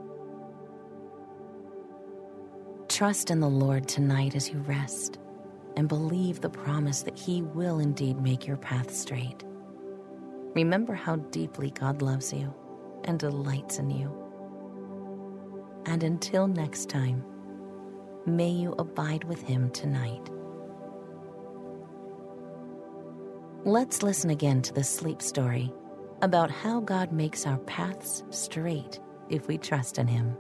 Trust 2.88 3.30
in 3.30 3.40
the 3.40 3.48
Lord 3.48 3.88
tonight 3.88 4.34
as 4.34 4.48
you 4.48 4.58
rest, 4.60 5.18
and 5.76 5.88
believe 5.88 6.40
the 6.40 6.48
promise 6.48 7.02
that 7.02 7.18
He 7.18 7.42
will 7.42 7.78
indeed 7.78 8.20
make 8.20 8.46
your 8.46 8.56
path 8.56 8.90
straight. 8.94 9.44
Remember 10.54 10.94
how 10.94 11.16
deeply 11.16 11.70
God 11.70 12.00
loves 12.00 12.32
you 12.32 12.54
and 13.04 13.18
delights 13.18 13.78
in 13.78 13.90
you. 13.90 14.10
And 15.84 16.02
until 16.02 16.46
next 16.46 16.88
time, 16.88 17.22
may 18.24 18.48
you 18.48 18.74
abide 18.78 19.24
with 19.24 19.42
Him 19.42 19.70
tonight. 19.70 20.30
Let's 23.64 24.02
listen 24.02 24.30
again 24.30 24.62
to 24.62 24.72
the 24.72 24.84
sleep 24.84 25.20
story 25.20 25.72
about 26.22 26.50
how 26.50 26.80
God 26.80 27.12
makes 27.12 27.46
our 27.46 27.58
paths 27.58 28.24
straight 28.30 29.00
if 29.28 29.48
we 29.48 29.58
trust 29.58 29.98
in 29.98 30.06
Him. 30.06 30.36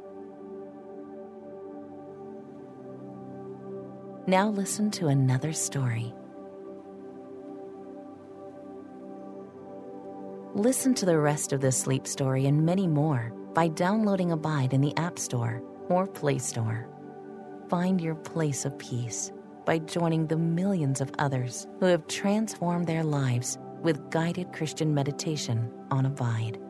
Now 4.26 4.48
listen 4.48 4.90
to 4.92 5.06
another 5.06 5.52
story. 5.52 6.12
Listen 10.54 10.94
to 10.94 11.06
the 11.06 11.18
rest 11.18 11.52
of 11.52 11.60
this 11.60 11.78
sleep 11.78 12.06
story 12.06 12.46
and 12.46 12.64
many 12.64 12.86
more 12.86 13.32
by 13.52 13.68
downloading 13.68 14.32
Abide 14.32 14.72
in 14.72 14.80
the 14.80 14.96
App 14.96 15.18
Store 15.18 15.62
or 15.88 16.06
Play 16.06 16.38
Store. 16.38 16.88
Find 17.68 18.00
your 18.00 18.14
place 18.14 18.64
of 18.64 18.78
peace 18.78 19.32
by 19.64 19.78
joining 19.78 20.26
the 20.26 20.36
millions 20.36 21.00
of 21.00 21.12
others 21.18 21.66
who 21.78 21.86
have 21.86 22.06
transformed 22.06 22.86
their 22.86 23.04
lives 23.04 23.58
with 23.86 24.10
guided 24.10 24.52
Christian 24.52 24.92
meditation 24.92 25.72
on 25.92 26.06
Abide. 26.06 26.65